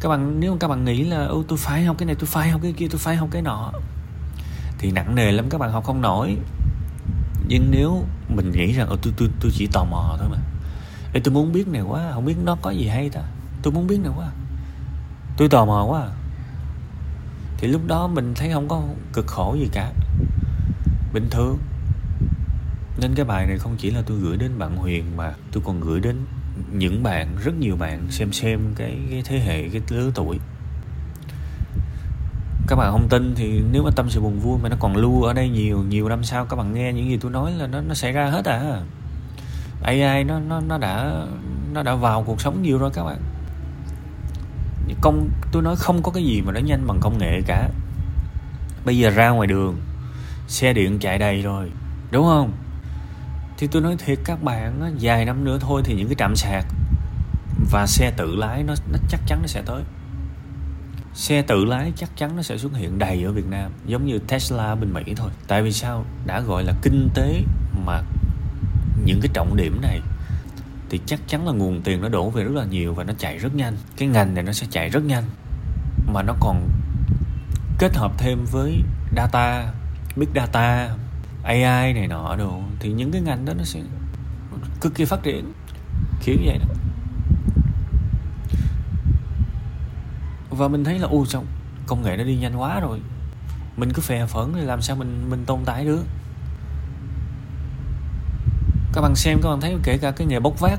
Các 0.00 0.08
bạn 0.08 0.40
nếu 0.40 0.56
các 0.60 0.68
bạn 0.68 0.84
nghĩ 0.84 1.04
là 1.04 1.24
ô 1.24 1.44
tôi 1.48 1.58
phải 1.58 1.84
học 1.84 1.96
cái 1.98 2.06
này 2.06 2.14
tôi 2.14 2.26
phải 2.26 2.50
học 2.50 2.60
cái 2.62 2.72
kia 2.72 2.86
tôi 2.90 2.98
phải 2.98 3.16
học 3.16 3.28
cái 3.32 3.42
nọ 3.42 3.72
thì 4.78 4.92
nặng 4.92 5.14
nề 5.14 5.32
lắm 5.32 5.46
các 5.50 5.58
bạn 5.58 5.72
học 5.72 5.84
không 5.84 6.00
nổi. 6.00 6.36
Nhưng 7.48 7.70
nếu 7.70 8.04
mình 8.28 8.50
nghĩ 8.50 8.72
rằng 8.72 8.88
ờ, 8.88 8.96
tôi 9.02 9.12
tôi 9.16 9.28
tôi 9.40 9.52
chỉ 9.54 9.66
tò 9.66 9.84
mò 9.84 10.16
thôi 10.18 10.28
mà. 10.30 10.38
Ê, 11.12 11.20
tôi 11.24 11.34
muốn 11.34 11.52
biết 11.52 11.68
này 11.68 11.82
quá 11.82 12.10
không 12.14 12.24
biết 12.24 12.36
nó 12.44 12.56
có 12.62 12.70
gì 12.70 12.88
hay 12.88 13.10
ta? 13.10 13.20
Tôi 13.62 13.72
muốn 13.72 13.86
biết 13.86 14.00
này 14.02 14.12
quá. 14.16 14.30
Tôi 15.36 15.48
tò 15.48 15.64
mò 15.64 15.84
quá. 15.84 16.08
Thì 17.58 17.68
lúc 17.68 17.86
đó 17.86 18.06
mình 18.06 18.34
thấy 18.34 18.50
không 18.52 18.68
có 18.68 18.82
cực 19.12 19.26
khổ 19.26 19.56
gì 19.58 19.68
cả. 19.72 19.92
Bình 21.12 21.28
thường. 21.30 21.58
Nên 23.00 23.14
cái 23.14 23.24
bài 23.24 23.46
này 23.46 23.58
không 23.58 23.76
chỉ 23.78 23.90
là 23.90 24.02
tôi 24.06 24.18
gửi 24.18 24.36
đến 24.36 24.58
bạn 24.58 24.76
Huyền 24.76 25.16
mà 25.16 25.34
tôi 25.52 25.62
còn 25.66 25.80
gửi 25.80 26.00
đến 26.00 26.16
những 26.72 27.02
bạn 27.02 27.36
rất 27.44 27.54
nhiều 27.54 27.76
bạn 27.76 28.10
xem 28.10 28.32
xem 28.32 28.60
cái 28.76 28.98
cái 29.10 29.22
thế 29.24 29.38
hệ 29.38 29.68
cái 29.68 29.82
lứa 29.88 30.10
tuổi 30.14 30.38
các 32.68 32.76
bạn 32.76 32.92
không 32.92 33.08
tin 33.08 33.34
thì 33.34 33.62
nếu 33.72 33.82
mà 33.82 33.90
tâm 33.96 34.10
sự 34.10 34.20
buồn 34.20 34.40
vui 34.40 34.58
mà 34.62 34.68
nó 34.68 34.76
còn 34.80 34.96
lưu 34.96 35.22
ở 35.22 35.32
đây 35.32 35.48
nhiều 35.48 35.84
nhiều 35.88 36.08
năm 36.08 36.24
sau 36.24 36.44
các 36.44 36.56
bạn 36.56 36.74
nghe 36.74 36.92
những 36.92 37.10
gì 37.10 37.18
tôi 37.20 37.30
nói 37.30 37.52
là 37.52 37.66
nó 37.66 37.80
nó 37.80 37.94
xảy 37.94 38.12
ra 38.12 38.26
hết 38.26 38.44
à. 38.44 38.80
AI 39.82 40.24
nó 40.24 40.38
nó 40.38 40.60
nó 40.60 40.78
đã 40.78 41.26
nó 41.72 41.82
đã 41.82 41.94
vào 41.94 42.22
cuộc 42.22 42.40
sống 42.40 42.62
nhiều 42.62 42.78
rồi 42.78 42.90
các 42.94 43.04
bạn. 43.04 43.18
Công 45.00 45.28
tôi 45.52 45.62
nói 45.62 45.76
không 45.76 46.02
có 46.02 46.12
cái 46.12 46.24
gì 46.24 46.42
mà 46.42 46.52
nó 46.52 46.60
nhanh 46.60 46.86
bằng 46.86 46.98
công 47.00 47.18
nghệ 47.18 47.40
cả. 47.46 47.68
Bây 48.84 48.98
giờ 48.98 49.10
ra 49.10 49.28
ngoài 49.28 49.46
đường 49.46 49.76
xe 50.48 50.72
điện 50.72 50.98
chạy 50.98 51.18
đầy 51.18 51.42
rồi 51.42 51.70
đúng 52.10 52.24
không? 52.24 52.52
Thì 53.58 53.66
tôi 53.66 53.82
nói 53.82 53.96
thiệt 53.98 54.18
các 54.24 54.42
bạn 54.42 54.96
vài 55.00 55.24
năm 55.24 55.44
nữa 55.44 55.58
thôi 55.60 55.82
thì 55.84 55.94
những 55.94 56.08
cái 56.08 56.16
trạm 56.18 56.36
sạc 56.36 56.64
và 57.72 57.86
xe 57.86 58.12
tự 58.16 58.36
lái 58.36 58.62
nó, 58.62 58.74
nó 58.92 58.98
chắc 59.08 59.20
chắn 59.26 59.38
nó 59.42 59.46
sẽ 59.46 59.62
tới 59.66 59.82
xe 61.18 61.42
tự 61.42 61.64
lái 61.64 61.92
chắc 61.96 62.16
chắn 62.16 62.36
nó 62.36 62.42
sẽ 62.42 62.58
xuất 62.58 62.76
hiện 62.76 62.98
đầy 62.98 63.24
ở 63.24 63.32
Việt 63.32 63.46
Nam, 63.50 63.70
giống 63.86 64.06
như 64.06 64.18
Tesla 64.18 64.74
bên 64.74 64.92
Mỹ 64.92 65.02
thôi. 65.16 65.30
Tại 65.48 65.62
vì 65.62 65.72
sao? 65.72 66.04
Đã 66.26 66.40
gọi 66.40 66.64
là 66.64 66.72
kinh 66.82 67.08
tế 67.14 67.42
mà 67.86 68.02
những 69.04 69.20
cái 69.22 69.30
trọng 69.34 69.56
điểm 69.56 69.80
này 69.82 70.00
thì 70.90 71.00
chắc 71.06 71.20
chắn 71.26 71.46
là 71.46 71.52
nguồn 71.52 71.82
tiền 71.82 72.00
nó 72.00 72.08
đổ 72.08 72.30
về 72.30 72.44
rất 72.44 72.54
là 72.54 72.64
nhiều 72.64 72.94
và 72.94 73.04
nó 73.04 73.12
chạy 73.18 73.38
rất 73.38 73.54
nhanh. 73.54 73.76
Cái 73.96 74.08
ngành 74.08 74.34
này 74.34 74.42
nó 74.42 74.52
sẽ 74.52 74.66
chạy 74.70 74.88
rất 74.88 75.04
nhanh. 75.04 75.24
Mà 76.06 76.22
nó 76.22 76.34
còn 76.40 76.68
kết 77.78 77.96
hợp 77.96 78.12
thêm 78.18 78.44
với 78.44 78.82
data, 79.16 79.72
big 80.16 80.28
data 80.34 80.96
AI 81.42 81.92
này 81.92 82.06
nọ 82.08 82.36
đồ, 82.36 82.62
thì 82.80 82.92
những 82.92 83.12
cái 83.12 83.20
ngành 83.20 83.44
đó 83.44 83.52
nó 83.54 83.64
sẽ 83.64 83.80
cực 84.80 84.94
kỳ 84.94 85.04
phát 85.04 85.22
triển. 85.22 85.52
Kiểu 86.24 86.36
như 86.38 86.44
vậy 86.46 86.58
đó. 86.58 86.74
Và 90.58 90.68
mình 90.68 90.84
thấy 90.84 90.98
là 90.98 91.08
u 91.08 91.24
sao 91.24 91.44
công 91.86 92.02
nghệ 92.02 92.16
nó 92.16 92.24
đi 92.24 92.36
nhanh 92.36 92.60
quá 92.60 92.80
rồi. 92.80 93.00
Mình 93.76 93.92
cứ 93.92 94.02
phè 94.02 94.26
phẫn 94.26 94.52
thì 94.54 94.60
làm 94.60 94.82
sao 94.82 94.96
mình 94.96 95.30
mình 95.30 95.44
tồn 95.44 95.60
tại 95.64 95.84
được? 95.84 96.04
Các 98.92 99.00
bạn 99.00 99.14
xem, 99.16 99.38
các 99.42 99.48
bạn 99.48 99.60
thấy 99.60 99.76
kể 99.82 99.98
cả 99.98 100.10
cái 100.10 100.26
nghề 100.26 100.40
bốc 100.40 100.60
vác 100.60 100.78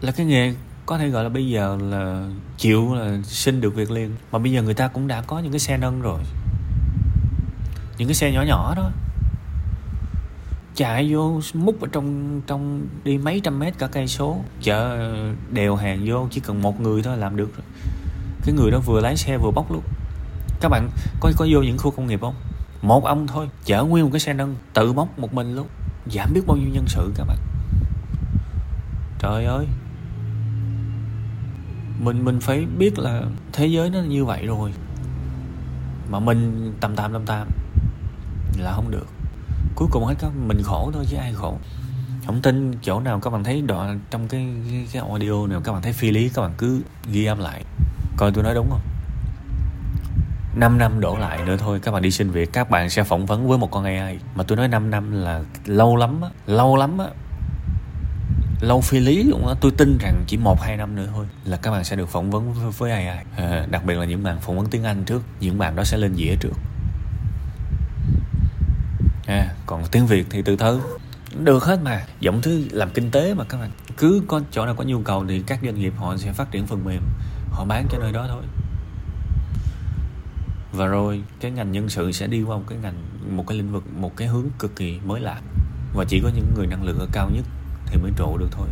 là 0.00 0.12
cái 0.12 0.26
nghề 0.26 0.54
có 0.86 0.98
thể 0.98 1.08
gọi 1.08 1.24
là 1.24 1.28
bây 1.28 1.48
giờ 1.48 1.78
là 1.80 2.30
chịu, 2.56 2.94
là 2.94 3.18
xin 3.24 3.60
được 3.60 3.74
việc 3.74 3.90
liền. 3.90 4.10
Mà 4.32 4.38
bây 4.38 4.52
giờ 4.52 4.62
người 4.62 4.74
ta 4.74 4.88
cũng 4.88 5.06
đã 5.06 5.22
có 5.22 5.38
những 5.38 5.52
cái 5.52 5.58
xe 5.58 5.76
nâng 5.76 6.00
rồi. 6.00 6.20
Những 7.98 8.08
cái 8.08 8.14
xe 8.14 8.32
nhỏ 8.32 8.42
nhỏ 8.42 8.74
đó. 8.76 8.90
Chạy 10.74 11.12
vô, 11.12 11.40
múc 11.54 11.80
ở 11.80 11.88
trong 11.92 12.40
trong 12.46 12.86
đi 13.04 13.18
mấy 13.18 13.40
trăm 13.40 13.58
mét 13.58 13.78
cả 13.78 13.86
cây 13.86 14.08
số. 14.08 14.44
Chở 14.62 15.12
đều 15.50 15.76
hàng 15.76 16.02
vô, 16.06 16.28
chỉ 16.30 16.40
cần 16.40 16.62
một 16.62 16.80
người 16.80 17.02
thôi 17.02 17.16
làm 17.16 17.36
được 17.36 17.56
rồi 17.56 17.66
cái 18.46 18.54
người 18.54 18.70
đó 18.70 18.78
vừa 18.78 19.00
lái 19.00 19.16
xe 19.16 19.38
vừa 19.38 19.50
bóc 19.50 19.72
luôn. 19.72 19.82
Các 20.60 20.68
bạn 20.68 20.90
có 21.20 21.32
có 21.36 21.46
vô 21.50 21.62
những 21.62 21.78
khu 21.78 21.90
công 21.90 22.06
nghiệp 22.06 22.20
không? 22.20 22.34
Một 22.82 23.04
ông 23.04 23.26
thôi 23.26 23.48
chở 23.64 23.84
nguyên 23.84 24.04
một 24.04 24.10
cái 24.12 24.20
xe 24.20 24.32
nâng 24.32 24.56
tự 24.74 24.92
bóc 24.92 25.18
một 25.18 25.34
mình 25.34 25.54
luôn. 25.54 25.66
Giảm 26.12 26.32
biết 26.34 26.40
bao 26.46 26.56
nhiêu 26.56 26.68
nhân 26.72 26.84
sự 26.86 27.12
các 27.16 27.24
bạn. 27.24 27.38
Trời 29.18 29.44
ơi. 29.44 29.66
Mình 32.00 32.24
mình 32.24 32.40
phải 32.40 32.66
biết 32.78 32.98
là 32.98 33.22
thế 33.52 33.66
giới 33.66 33.90
nó 33.90 34.00
như 34.00 34.24
vậy 34.24 34.46
rồi. 34.46 34.72
Mà 36.10 36.18
mình 36.18 36.72
tầm 36.80 36.96
tạm 36.96 37.12
tầm 37.12 37.26
tầm 37.26 37.48
là 38.58 38.72
không 38.72 38.90
được. 38.90 39.06
Cuối 39.74 39.88
cùng 39.92 40.04
hết 40.04 40.14
các 40.18 40.30
mình 40.46 40.62
khổ 40.64 40.90
thôi 40.94 41.04
chứ 41.08 41.16
ai 41.16 41.32
khổ. 41.32 41.58
Không 42.26 42.42
tin 42.42 42.72
chỗ 42.82 43.00
nào 43.00 43.20
các 43.20 43.30
bạn 43.30 43.44
thấy 43.44 43.62
đoạn 43.62 44.00
trong 44.10 44.28
cái 44.28 44.48
cái, 44.70 44.86
cái 44.92 45.02
audio 45.08 45.46
nào 45.46 45.60
các 45.60 45.72
bạn 45.72 45.82
thấy 45.82 45.92
phi 45.92 46.10
lý 46.10 46.28
các 46.28 46.42
bạn 46.42 46.52
cứ 46.58 46.82
ghi 47.12 47.24
âm 47.24 47.38
lại 47.38 47.64
coi 48.16 48.32
tôi 48.32 48.44
nói 48.44 48.54
đúng 48.54 48.70
không? 48.70 48.80
5 50.56 50.78
năm 50.78 51.00
đổ 51.00 51.16
lại 51.16 51.38
nữa 51.46 51.56
thôi 51.56 51.80
các 51.82 51.92
bạn 51.92 52.02
đi 52.02 52.10
xin 52.10 52.30
việc 52.30 52.52
các 52.52 52.70
bạn 52.70 52.90
sẽ 52.90 53.02
phỏng 53.02 53.26
vấn 53.26 53.48
với 53.48 53.58
một 53.58 53.70
con 53.70 53.84
AI 53.84 54.18
mà 54.34 54.44
tôi 54.44 54.56
nói 54.56 54.68
5 54.68 54.90
năm 54.90 55.12
là 55.12 55.42
lâu 55.64 55.96
lắm 55.96 56.20
á 56.20 56.28
lâu 56.46 56.76
lắm 56.76 56.98
á. 56.98 57.06
Lâu 58.60 58.80
phi 58.80 59.00
lý 59.00 59.22
luôn 59.22 59.46
á 59.46 59.54
tôi 59.60 59.72
tin 59.78 59.98
rằng 60.00 60.24
chỉ 60.26 60.36
một 60.36 60.60
hai 60.60 60.76
năm 60.76 60.94
nữa 60.94 61.08
thôi 61.14 61.26
là 61.44 61.56
các 61.56 61.70
bạn 61.70 61.84
sẽ 61.84 61.96
được 61.96 62.08
phỏng 62.08 62.30
vấn 62.30 62.52
với 62.78 62.92
AI 62.92 63.06
à, 63.06 63.24
ờ, 63.36 63.66
đặc 63.70 63.84
biệt 63.84 63.94
là 63.94 64.04
những 64.04 64.22
bạn 64.22 64.40
phỏng 64.40 64.56
vấn 64.56 64.66
tiếng 64.66 64.84
Anh 64.84 65.04
trước 65.04 65.22
những 65.40 65.58
bạn 65.58 65.76
đó 65.76 65.84
sẽ 65.84 65.98
lên 65.98 66.14
dĩa 66.14 66.34
trước. 66.40 66.54
À, 69.26 69.48
còn 69.66 69.82
tiếng 69.90 70.06
Việt 70.06 70.26
thì 70.30 70.42
từ 70.42 70.56
từ. 70.56 70.80
Được 71.44 71.64
hết 71.64 71.78
mà 71.82 72.02
giọng 72.20 72.42
thứ 72.42 72.64
làm 72.70 72.90
kinh 72.90 73.10
tế 73.10 73.34
mà 73.34 73.44
các 73.44 73.58
bạn. 73.58 73.70
Cứ 73.96 74.22
có 74.28 74.40
chỗ 74.50 74.66
nào 74.66 74.74
có 74.74 74.84
nhu 74.84 75.02
cầu 75.02 75.24
thì 75.28 75.42
các 75.46 75.58
doanh 75.62 75.80
nghiệp 75.80 75.92
họ 75.96 76.16
sẽ 76.16 76.32
phát 76.32 76.50
triển 76.50 76.66
phần 76.66 76.84
mềm 76.84 77.02
họ 77.56 77.64
bán 77.64 77.86
cho 77.90 77.98
nơi 77.98 78.12
đó 78.12 78.26
thôi. 78.28 78.42
Và 80.72 80.86
rồi 80.86 81.22
cái 81.40 81.50
ngành 81.50 81.72
nhân 81.72 81.88
sự 81.88 82.12
sẽ 82.12 82.26
đi 82.26 82.42
qua 82.42 82.56
một 82.56 82.64
cái 82.68 82.78
ngành 82.82 82.94
một 83.36 83.46
cái 83.46 83.58
lĩnh 83.58 83.72
vực 83.72 83.84
một 83.96 84.16
cái 84.16 84.28
hướng 84.28 84.44
cực 84.58 84.76
kỳ 84.76 85.00
mới 85.04 85.20
lạ. 85.20 85.40
Và 85.94 86.04
chỉ 86.08 86.20
có 86.20 86.30
những 86.34 86.52
người 86.56 86.66
năng 86.66 86.84
lượng 86.84 86.98
ở 86.98 87.06
cao 87.12 87.30
nhất 87.30 87.44
thì 87.86 87.98
mới 88.02 88.12
trụ 88.16 88.36
được 88.38 88.48
thôi. 88.50 88.68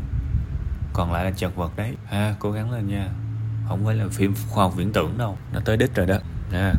Còn 0.92 1.12
lại 1.12 1.25
là 1.25 1.31
chật 1.31 1.57
vật 1.57 1.77
đấy. 1.77 1.94
Ha 2.05 2.18
à, 2.18 2.35
cố 2.38 2.53
gắng 2.53 2.73
lên 2.73 2.88
nha. 2.88 3.09
Không 3.68 3.85
phải 3.85 3.94
là 3.94 4.05
phim 4.11 4.35
khoa 4.49 4.64
học 4.64 4.77
viễn 4.77 4.92
tưởng 4.92 5.18
đâu. 5.18 5.38
Nó 5.53 5.61
tới 5.64 5.77
đích 5.77 5.94
rồi 5.94 6.07
đó. 6.07 6.16
Nha 6.53 6.75